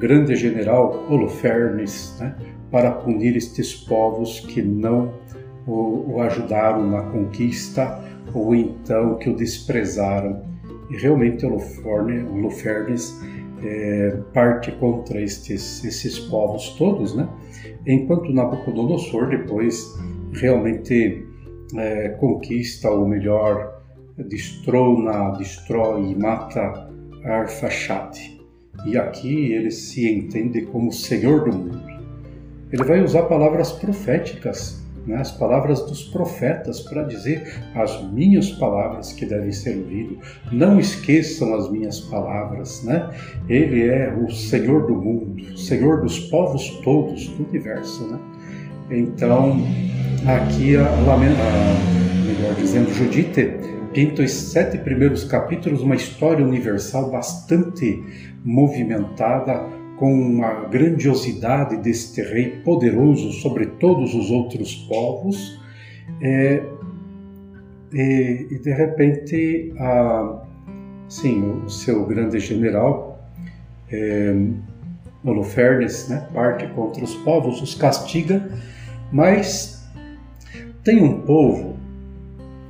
grande 0.00 0.34
general 0.34 1.06
Holofernes 1.08 2.16
né, 2.18 2.34
para 2.70 2.90
punir 2.90 3.36
estes 3.36 3.74
povos 3.74 4.40
que 4.40 4.62
não 4.62 5.12
o, 5.66 6.14
o 6.14 6.20
ajudaram 6.22 6.88
na 6.88 7.02
conquista 7.02 8.02
ou 8.34 8.54
então 8.54 9.16
que 9.16 9.30
o 9.30 9.36
desprezaram. 9.36 10.42
E 10.90 10.96
realmente 10.96 11.44
Holofernes 11.46 13.20
é, 13.62 14.18
parte 14.32 14.72
contra 14.72 15.20
estes, 15.20 15.84
esses 15.84 16.18
povos 16.18 16.70
todos, 16.78 17.14
né? 17.14 17.28
enquanto 17.86 18.32
Nabucodonosor 18.32 19.28
depois 19.28 19.94
realmente 20.32 21.24
é, 21.76 22.10
conquista, 22.20 22.90
ou 22.90 23.06
melhor, 23.06 23.82
destrona, 24.18 25.30
destrói 25.38 26.10
e 26.10 26.14
mata 26.14 26.90
Arfaxade. 27.24 28.40
E 28.84 28.96
aqui 28.96 29.52
ele 29.52 29.70
se 29.70 30.08
entende 30.08 30.62
como 30.62 30.92
Senhor 30.92 31.48
do 31.48 31.56
mundo. 31.56 31.82
Ele 32.72 32.84
vai 32.84 33.02
usar 33.02 33.22
palavras 33.22 33.72
proféticas 33.72 34.85
né, 35.06 35.16
as 35.16 35.30
palavras 35.30 35.80
dos 35.86 36.02
profetas 36.04 36.80
para 36.80 37.04
dizer 37.04 37.62
as 37.74 38.02
minhas 38.10 38.50
palavras 38.50 39.12
que 39.12 39.24
devem 39.24 39.52
ser 39.52 39.78
ouvidas. 39.78 40.18
Não 40.50 40.78
esqueçam 40.78 41.54
as 41.54 41.70
minhas 41.70 42.00
palavras. 42.00 42.82
Né? 42.84 43.08
Ele 43.48 43.88
é 43.88 44.12
o 44.12 44.30
Senhor 44.30 44.86
do 44.86 44.94
mundo, 44.94 45.56
Senhor 45.56 46.02
dos 46.02 46.18
povos 46.18 46.68
todos 46.82 47.28
do 47.28 47.48
universo. 47.48 48.06
Né? 48.08 48.18
Então, 48.90 49.60
aqui, 50.26 50.76
a, 50.76 50.86
a, 50.86 51.18
melhor 51.18 52.54
dizendo, 52.56 52.92
Judite 52.92 53.52
pinta 53.92 54.22
os 54.22 54.32
sete 54.32 54.76
primeiros 54.78 55.24
capítulos 55.24 55.80
uma 55.80 55.94
história 55.94 56.44
universal 56.44 57.10
bastante 57.10 58.02
movimentada 58.44 59.64
com 59.96 60.12
uma 60.12 60.64
grandiosidade 60.66 61.76
deste 61.78 62.22
rei 62.22 62.60
poderoso 62.62 63.32
sobre 63.32 63.66
todos 63.66 64.14
os 64.14 64.30
outros 64.30 64.74
povos, 64.74 65.58
é, 66.20 66.62
e, 67.92 68.46
e, 68.50 68.58
de 68.58 68.72
repente, 68.72 69.72
a, 69.78 70.42
sim, 71.08 71.62
o 71.64 71.70
seu 71.70 72.04
grande 72.04 72.38
general, 72.38 73.18
é, 73.90 74.34
Holofernes, 75.24 76.08
né, 76.08 76.28
parte 76.32 76.66
contra 76.68 77.02
os 77.02 77.14
povos, 77.16 77.60
os 77.60 77.74
castiga, 77.74 78.48
mas 79.10 79.84
tem 80.84 81.02
um 81.02 81.20
povo 81.22 81.76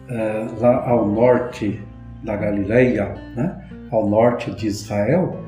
é, 0.09 0.49
lá 0.59 0.89
ao 0.89 1.07
norte 1.07 1.81
da 2.23 2.37
Galileia, 2.37 3.15
né, 3.35 3.69
ao 3.91 4.09
norte 4.09 4.51
de 4.53 4.67
Israel, 4.67 5.46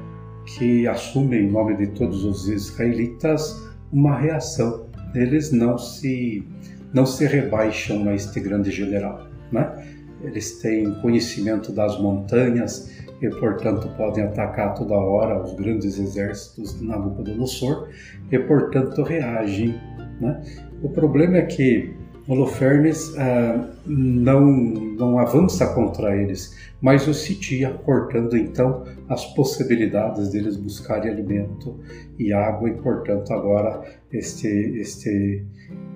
que 0.57 0.87
assume 0.87 1.39
em 1.39 1.51
nome 1.51 1.77
de 1.77 1.89
todos 1.89 2.25
os 2.25 2.49
israelitas 2.49 3.69
uma 3.93 4.19
reação. 4.19 4.87
Eles 5.15 5.53
não 5.53 5.77
se 5.79 6.47
não 6.93 7.05
se 7.05 7.27
rebaixam 7.27 8.09
a 8.09 8.15
este 8.15 8.41
grande 8.41 8.71
general, 8.71 9.29
né? 9.53 9.87
Eles 10.23 10.59
têm 10.61 10.93
conhecimento 11.01 11.71
das 11.71 12.01
montanhas 12.01 12.91
e, 13.21 13.29
portanto, 13.29 13.89
podem 13.97 14.25
atacar 14.25 14.75
toda 14.75 14.95
hora 14.95 15.43
os 15.43 15.55
grandes 15.55 15.99
exércitos 15.99 16.79
de 16.79 16.87
Nabucodonosor 16.87 17.89
e, 18.33 18.39
portanto, 18.39 19.03
reagem. 19.03 19.75
Né? 20.21 20.43
O 20.83 20.89
problema 20.89 21.37
é 21.37 21.43
que 21.43 21.95
Holofernes 22.29 23.17
ah, 23.17 23.71
não, 23.87 24.47
não 24.47 25.19
avança 25.19 25.67
contra 25.75 26.15
eles, 26.15 26.55
mas 26.81 27.09
os 27.09 27.23
sitia, 27.23 27.71
cortando 27.71 28.37
então 28.37 28.85
as 29.09 29.25
possibilidades 29.35 30.31
deles 30.31 30.57
buscarem 30.57 31.11
alimento 31.11 31.81
e 32.19 32.33
água, 32.33 32.69
e 32.69 32.75
portanto 32.75 33.33
agora 33.33 33.83
este, 34.13 34.47
este, 34.47 35.43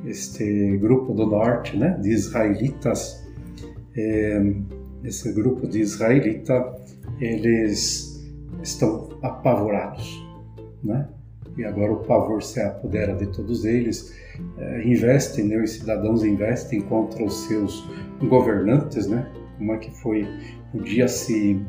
este 0.07 0.79
grupo 0.79 1.13
do 1.13 1.27
norte, 1.27 1.77
né, 1.77 1.99
de 2.01 2.11
israelitas, 2.11 3.23
é, 3.95 4.43
esse 5.05 5.33
grupo 5.33 5.67
de 5.67 5.81
israelita, 5.81 6.75
eles 7.21 8.27
estão 8.63 9.11
apavorados, 9.23 10.25
né? 10.83 11.09
E 11.57 11.65
agora 11.65 11.93
o 11.93 12.05
pavor 12.05 12.43
se 12.43 12.61
apodera 12.61 13.15
de 13.15 13.27
todos 13.27 13.65
eles 13.65 14.15
é, 14.59 14.83
investem, 14.85 15.45
né, 15.47 15.57
os 15.63 15.73
cidadãos 15.73 16.25
investem 16.25 16.81
contra 16.83 17.23
os 17.25 17.47
seus 17.47 17.85
governantes, 18.21 19.07
né? 19.07 19.31
Como 19.59 19.73
é 19.73 19.79
que 19.79 19.91
foi? 19.91 20.27
Podia 20.71 21.09
se 21.09 21.61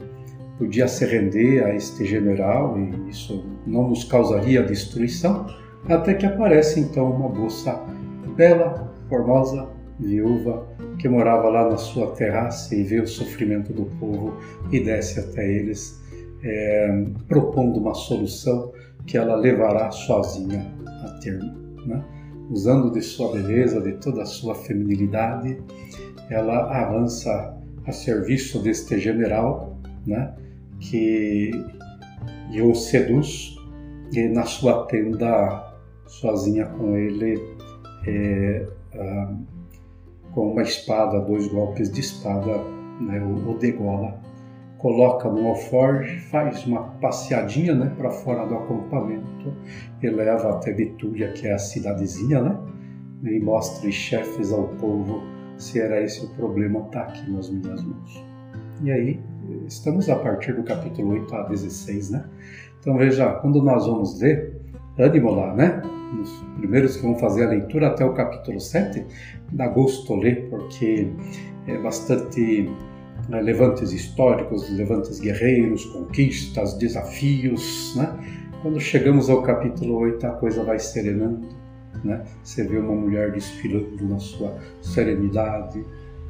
podia 0.58 0.88
se 0.88 1.04
render 1.06 1.64
a 1.64 1.76
este 1.76 2.06
general 2.06 2.78
e 2.80 3.10
isso 3.10 3.44
não 3.66 3.90
nos 3.90 4.04
causaria 4.04 4.62
destruição, 4.64 5.48
até 5.90 6.14
que 6.14 6.26
aparece 6.26 6.80
então 6.80 7.12
uma 7.12 7.28
moça 7.28 7.84
bela, 8.38 8.94
formosa, 9.10 9.68
viúva, 10.00 10.68
que 11.00 11.10
morava 11.10 11.50
lá 11.50 11.70
na 11.70 11.78
sua 11.78 12.12
terraça 12.12 12.76
e 12.76 12.84
vê 12.84 13.02
o 13.02 13.08
sofrimento 13.08 13.74
do 13.74 13.86
povo 13.98 14.38
e 14.72 14.80
desce 14.80 15.20
até 15.20 15.52
eles, 15.52 16.02
é, 16.44 17.06
propondo 17.28 17.80
uma 17.80 17.94
solução 17.94 18.72
que 19.06 19.18
ela 19.18 19.36
levará 19.36 19.92
sozinha 19.92 20.74
a 21.04 21.20
termo. 21.20 21.64
Né? 21.86 22.04
usando 22.50 22.92
de 22.92 23.02
sua 23.02 23.32
beleza, 23.32 23.82
de 23.82 23.94
toda 23.94 24.24
a 24.24 24.26
sua 24.26 24.56
feminilidade, 24.56 25.62
ela 26.30 26.72
avança 26.72 27.58
a 27.86 27.92
serviço 27.92 28.60
deste 28.60 29.00
general, 29.00 29.78
né, 30.06 30.34
que 30.80 31.52
o 32.62 32.74
seduz 32.76 33.58
e 34.12 34.28
na 34.28 34.44
sua 34.44 34.86
tenda, 34.86 35.74
sozinha 36.06 36.66
com 36.66 36.96
ele, 36.96 37.42
é, 38.06 38.68
ah, 38.94 39.34
com 40.34 40.52
uma 40.52 40.62
espada, 40.62 41.20
dois 41.20 41.48
golpes 41.48 41.92
de 41.92 42.02
espada, 42.02 42.64
né, 43.02 43.20
o, 43.22 43.52
o 43.52 43.58
degola 43.58 44.20
coloca 44.84 45.30
no 45.30 45.48
alforge, 45.48 46.20
faz 46.20 46.66
uma 46.66 46.84
passeadinha 47.00 47.74
né, 47.74 47.94
para 47.98 48.12
fora 48.12 48.46
do 48.46 48.54
acampamento 48.56 49.54
e 50.02 50.10
leva 50.10 50.50
até 50.50 50.74
Betúlia, 50.74 51.32
que 51.32 51.48
é 51.48 51.54
a 51.54 51.58
cidadezinha, 51.58 52.42
né, 52.42 52.60
e 53.24 53.40
mostra 53.40 53.88
os 53.88 53.96
chefes 53.96 54.52
ao 54.52 54.68
povo 54.76 55.24
se 55.58 55.80
era 55.80 56.04
esse 56.04 56.26
o 56.26 56.30
problema, 56.36 56.82
está 56.82 57.04
aqui 57.04 57.32
nas 57.32 57.50
minhas 57.50 57.82
mãos. 57.82 58.26
E 58.84 58.92
aí, 58.92 59.22
estamos 59.66 60.10
a 60.10 60.18
partir 60.18 60.54
do 60.54 60.64
capítulo 60.64 61.14
8 61.14 61.34
a 61.34 61.44
16, 61.44 62.10
né? 62.10 62.26
Então 62.82 62.98
veja, 62.98 63.32
quando 63.36 63.64
nós 63.64 63.88
vamos 63.88 64.20
ler, 64.20 64.60
ânimo 65.00 65.32
lá, 65.32 65.56
né? 65.56 65.82
Os 66.22 66.44
primeiros 66.58 66.98
que 66.98 67.04
vão 67.04 67.18
fazer 67.18 67.46
a 67.46 67.50
leitura 67.52 67.88
até 67.88 68.04
o 68.04 68.14
capítulo 68.14 68.60
7, 68.60 69.06
dá 69.54 69.70
gosto 69.70 70.14
ler, 70.16 70.50
porque 70.50 71.08
é 71.68 71.78
bastante 71.78 72.70
né, 73.30 73.42
levantes 73.42 73.92
históricos, 73.92 74.70
levantes 74.70 75.20
guerreiros, 75.20 75.86
conquistas, 75.86 76.74
desafios. 76.78 77.96
Né? 77.96 78.50
Quando 78.62 78.80
chegamos 78.80 79.30
ao 79.30 79.42
capítulo 79.42 79.98
8, 80.00 80.26
a 80.26 80.32
coisa 80.32 80.64
vai 80.64 80.80
serenando. 80.80 81.48
Né? 82.04 82.24
Você 82.44 82.64
vê 82.64 82.78
uma 82.78 82.96
mulher 82.96 83.32
desfilando 83.32 84.06
na 84.08 84.20
sua 84.20 84.58
serenidade 84.82 85.84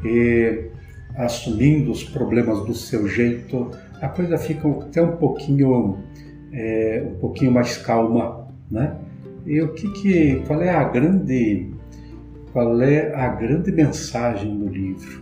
e 0.04 0.70
assumindo 1.16 1.92
os 1.92 2.04
problemas 2.04 2.66
do 2.66 2.74
seu 2.74 3.08
jeito, 3.08 3.70
a 4.02 4.10
coisa 4.10 4.38
fica 4.38 4.68
até 4.68 5.02
um 5.02 5.16
pouquinho, 5.18 5.98
é, 6.52 7.06
um 7.08 7.20
pouquinho 7.20 7.52
mais 7.52 7.78
calma, 7.78 8.48
né? 8.70 8.98
E 9.46 9.62
o 9.62 9.74
que, 9.74 9.92
que 9.94 10.44
qual 10.48 10.62
é 10.62 10.70
a 10.70 10.84
grande, 10.86 11.72
qual 12.52 12.82
é 12.82 13.14
a 13.14 13.28
grande 13.28 13.72
mensagem 13.72 14.58
do 14.58 14.68
livro? 14.68 15.22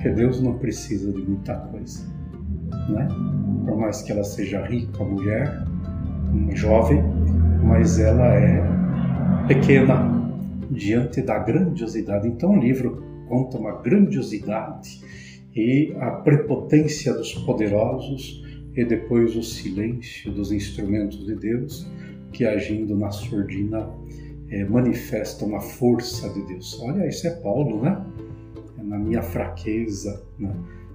Que 0.00 0.10
Deus 0.10 0.40
não 0.40 0.58
precisa 0.58 1.12
de 1.12 1.22
muita 1.22 1.54
coisa, 1.54 2.06
né? 2.88 3.08
Por 3.64 3.76
mais 3.76 4.02
que 4.02 4.12
ela 4.12 4.24
seja 4.24 4.64
rica, 4.64 5.04
mulher, 5.04 5.64
jovem, 6.54 7.02
mas 7.62 7.98
ela 7.98 8.26
é 8.34 8.62
pequena 9.46 10.18
diante 10.70 11.22
da 11.22 11.38
grandiosidade. 11.38 12.28
Então 12.28 12.52
o 12.52 12.60
livro 12.60 13.02
conta 13.28 13.58
uma 13.58 13.80
grandiosidade 13.82 15.02
e 15.54 15.94
a 15.98 16.10
prepotência 16.10 17.12
dos 17.14 17.34
poderosos 17.34 18.44
e 18.74 18.84
depois 18.84 19.34
o 19.36 19.42
silêncio 19.42 20.32
dos 20.32 20.52
instrumentos 20.52 21.26
de 21.26 21.34
Deus 21.34 21.90
que 22.32 22.44
agindo 22.44 22.96
na 22.96 23.10
surdina 23.10 23.90
é, 24.50 24.64
manifesta 24.64 25.44
uma 25.44 25.60
força 25.60 26.28
de 26.30 26.46
Deus. 26.46 26.78
Olha, 26.80 27.06
isso 27.06 27.26
é 27.26 27.30
Paulo, 27.40 27.82
né? 27.82 28.04
Na 28.88 28.98
minha 28.98 29.22
fraqueza, 29.22 30.26
né? 30.38 30.54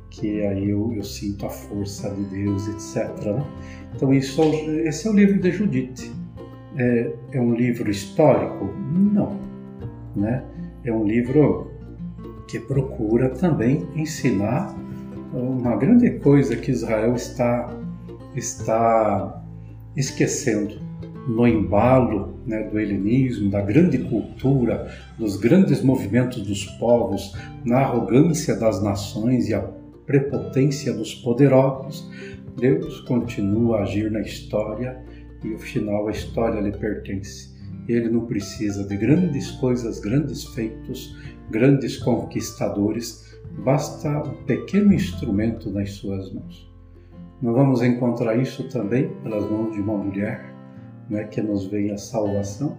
que 0.09 0.45
aí 0.45 0.69
eu, 0.69 0.93
eu, 0.93 1.03
sinto 1.03 1.45
a 1.45 1.49
força 1.49 2.09
de 2.09 2.23
Deus, 2.25 2.67
etc. 2.67 3.25
Né? 3.25 3.45
Então 3.95 4.13
isso, 4.13 4.41
esse 4.85 5.07
é 5.07 5.11
o 5.11 5.13
livro 5.13 5.39
de 5.39 5.51
Judite. 5.51 6.11
É, 6.75 7.13
é, 7.33 7.41
um 7.41 7.53
livro 7.53 7.89
histórico? 7.89 8.65
Não, 8.65 9.39
né? 10.15 10.43
É 10.83 10.91
um 10.91 11.05
livro 11.05 11.71
que 12.47 12.59
procura 12.59 13.29
também 13.29 13.87
ensinar 13.95 14.75
uma 15.31 15.75
grande 15.75 16.09
coisa 16.19 16.55
que 16.55 16.71
Israel 16.71 17.13
está 17.13 17.69
está 18.35 19.43
esquecendo 19.95 20.79
no 21.27 21.47
embalo 21.47 22.39
né, 22.45 22.63
do 22.63 22.79
helenismo, 22.79 23.49
da 23.49 23.61
grande 23.61 23.97
cultura, 23.97 24.91
dos 25.17 25.37
grandes 25.37 25.81
movimentos 25.81 26.41
dos 26.41 26.65
povos, 26.77 27.33
na 27.63 27.79
arrogância 27.79 28.55
das 28.55 28.83
nações 28.83 29.47
e 29.47 29.53
a 29.53 29.61
prepotência 30.05 30.93
dos 30.93 31.15
poderosos, 31.15 32.09
Deus 32.57 32.99
continua 33.01 33.79
a 33.79 33.83
agir 33.83 34.11
na 34.11 34.21
história 34.21 35.01
e, 35.43 35.53
ao 35.53 35.59
final, 35.59 36.07
a 36.07 36.11
história 36.11 36.59
lhe 36.59 36.71
pertence. 36.71 37.53
Ele 37.87 38.09
não 38.09 38.25
precisa 38.25 38.85
de 38.85 38.95
grandes 38.95 39.51
coisas, 39.51 39.99
grandes 39.99 40.45
feitos, 40.45 41.17
grandes 41.49 41.97
conquistadores, 41.97 43.39
basta 43.63 44.09
um 44.09 44.43
pequeno 44.45 44.93
instrumento 44.93 45.69
nas 45.69 45.91
suas 45.91 46.31
mãos. 46.33 46.71
Nós 47.41 47.55
vamos 47.55 47.81
encontrar 47.81 48.37
isso 48.37 48.67
também 48.69 49.09
pelas 49.21 49.49
mãos 49.49 49.73
de 49.73 49.81
uma 49.81 49.97
mulher 49.97 50.52
né, 51.13 51.25
que 51.25 51.41
nos 51.41 51.65
vem 51.67 51.91
a 51.91 51.97
salvação. 51.97 52.77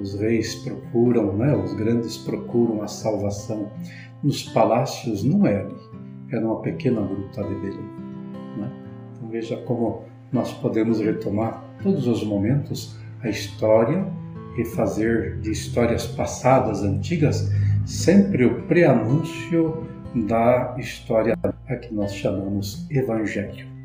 Os 0.00 0.14
reis 0.14 0.54
procuram, 0.54 1.36
né, 1.36 1.54
os 1.54 1.74
grandes 1.74 2.16
procuram 2.16 2.80
a 2.80 2.86
salvação 2.86 3.68
nos 4.22 4.44
palácios, 4.44 5.24
não 5.24 5.46
é 5.46 5.60
ali, 5.60 5.74
é 6.30 6.38
numa 6.38 6.60
pequena 6.62 7.00
gruta 7.02 7.42
de 7.42 7.54
Belém. 7.56 7.90
Né? 8.56 8.70
Então 9.16 9.28
veja 9.28 9.56
como 9.62 10.04
nós 10.32 10.52
podemos 10.52 11.00
retomar 11.00 11.64
todos 11.82 12.06
os 12.06 12.22
momentos 12.22 12.96
a 13.22 13.28
história 13.28 14.06
e 14.56 14.64
fazer 14.64 15.40
de 15.40 15.50
histórias 15.50 16.06
passadas, 16.06 16.82
antigas, 16.82 17.50
sempre 17.84 18.44
o 18.44 18.62
preanúncio 18.62 19.86
da 20.28 20.76
história 20.78 21.36
a 21.42 21.76
que 21.76 21.92
nós 21.92 22.14
chamamos 22.14 22.86
Evangelho. 22.90 23.79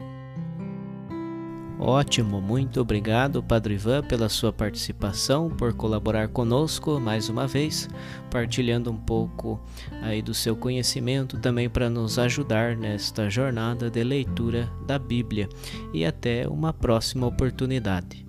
Ótimo, 1.77 2.39
muito 2.39 2.79
obrigado, 2.79 3.43
Padre 3.43 3.73
Ivan, 3.73 4.01
pela 4.01 4.29
sua 4.29 4.53
participação, 4.53 5.49
por 5.49 5.73
colaborar 5.73 6.29
conosco 6.29 7.01
mais 7.01 7.27
uma 7.27 7.45
vez, 7.47 7.89
partilhando 8.31 8.89
um 8.89 8.95
pouco 8.95 9.59
aí 10.01 10.21
do 10.21 10.33
seu 10.33 10.55
conhecimento 10.55 11.37
também 11.37 11.69
para 11.69 11.89
nos 11.89 12.17
ajudar 12.17 12.77
nesta 12.77 13.29
jornada 13.29 13.89
de 13.89 14.03
leitura 14.05 14.69
da 14.87 14.97
Bíblia. 14.97 15.49
E 15.93 16.05
até 16.05 16.47
uma 16.47 16.71
próxima 16.71 17.27
oportunidade. 17.27 18.25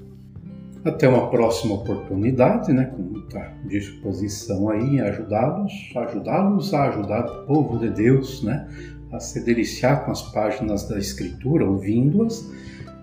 Até 0.84 1.08
uma 1.08 1.30
próxima 1.30 1.74
oportunidade, 1.74 2.72
né, 2.72 2.86
com 2.86 3.02
muita 3.02 3.52
disposição 3.64 4.68
aí 4.70 4.96
em 4.96 5.00
ajudá-los, 5.00 5.72
ajudá-los 5.96 6.74
a 6.74 6.88
ajudar 6.88 7.24
o 7.26 7.46
povo 7.46 7.78
de 7.78 7.90
Deus, 7.90 8.42
né, 8.42 8.68
a 9.12 9.20
se 9.20 9.44
deliciar 9.44 10.04
com 10.04 10.10
as 10.10 10.22
páginas 10.32 10.88
da 10.88 10.98
Escritura, 10.98 11.64
ouvindo-as, 11.64 12.48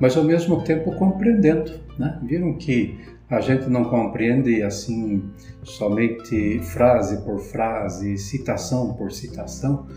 mas 0.04 0.18
ao 0.18 0.24
mesmo 0.26 0.62
tempo 0.64 0.94
compreendendo, 0.98 1.80
né? 1.98 2.20
Viram 2.24 2.58
que 2.58 3.00
a 3.30 3.40
gente 3.40 3.70
não 3.70 3.86
compreende 3.86 4.62
assim 4.62 5.24
somente 5.64 6.60
frase 6.60 7.24
por 7.24 7.40
frase, 7.40 8.18
citação 8.18 8.96
por 8.96 9.14
citação, 9.14 9.88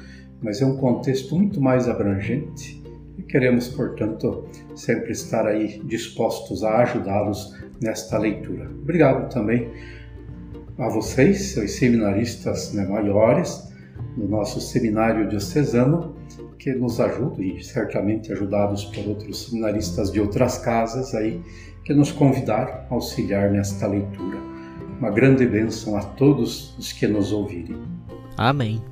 mas 0.40 0.62
é 0.62 0.64
um 0.64 0.76
contexto 0.76 1.34
muito 1.34 1.60
mais 1.60 1.88
abrangente 1.88 2.80
e 3.18 3.22
queremos, 3.24 3.66
portanto, 3.66 4.44
sempre 4.76 5.10
estar 5.10 5.44
aí 5.44 5.82
dispostos 5.84 6.62
a 6.62 6.82
ajudá-los 6.82 7.56
nesta 7.82 8.16
leitura. 8.16 8.70
Obrigado 8.80 9.28
também 9.28 9.68
a 10.78 10.88
vocês, 10.88 11.56
os 11.56 11.72
seminaristas 11.72 12.72
né, 12.72 12.86
maiores 12.86 13.72
do 14.16 14.28
nosso 14.28 14.60
seminário 14.60 15.28
diocesano, 15.28 16.14
que 16.66 16.74
nos 16.74 16.98
ajudam 16.98 17.44
e 17.44 17.62
certamente 17.62 18.32
ajudados 18.32 18.86
por 18.86 19.06
outros 19.06 19.44
seminaristas 19.44 20.10
de 20.10 20.20
outras 20.20 20.58
casas 20.58 21.14
aí, 21.14 21.40
que 21.84 21.94
nos 21.94 22.10
convidaram 22.10 22.72
a 22.90 22.94
auxiliar 22.94 23.52
nesta 23.52 23.86
leitura. 23.86 24.36
Uma 24.98 25.12
grande 25.12 25.46
bênção 25.46 25.96
a 25.96 26.02
todos 26.02 26.76
os 26.76 26.90
que 26.90 27.06
nos 27.06 27.30
ouvirem. 27.30 27.80
Amém. 28.36 28.82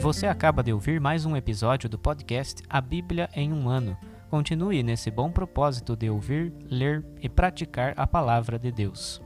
Você 0.00 0.26
acaba 0.26 0.62
de 0.62 0.72
ouvir 0.72 0.98
mais 0.98 1.26
um 1.26 1.36
episódio 1.36 1.90
do 1.90 1.98
podcast 1.98 2.62
A 2.70 2.80
Bíblia 2.80 3.28
em 3.34 3.52
um 3.52 3.68
Ano. 3.68 3.98
Continue 4.30 4.82
nesse 4.82 5.10
bom 5.10 5.30
propósito 5.30 5.94
de 5.94 6.08
ouvir, 6.08 6.54
ler 6.70 7.04
e 7.20 7.28
praticar 7.28 7.92
a 7.98 8.06
palavra 8.06 8.58
de 8.58 8.72
Deus. 8.72 9.25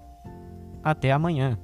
Até 0.83 1.11
amanhã! 1.11 1.57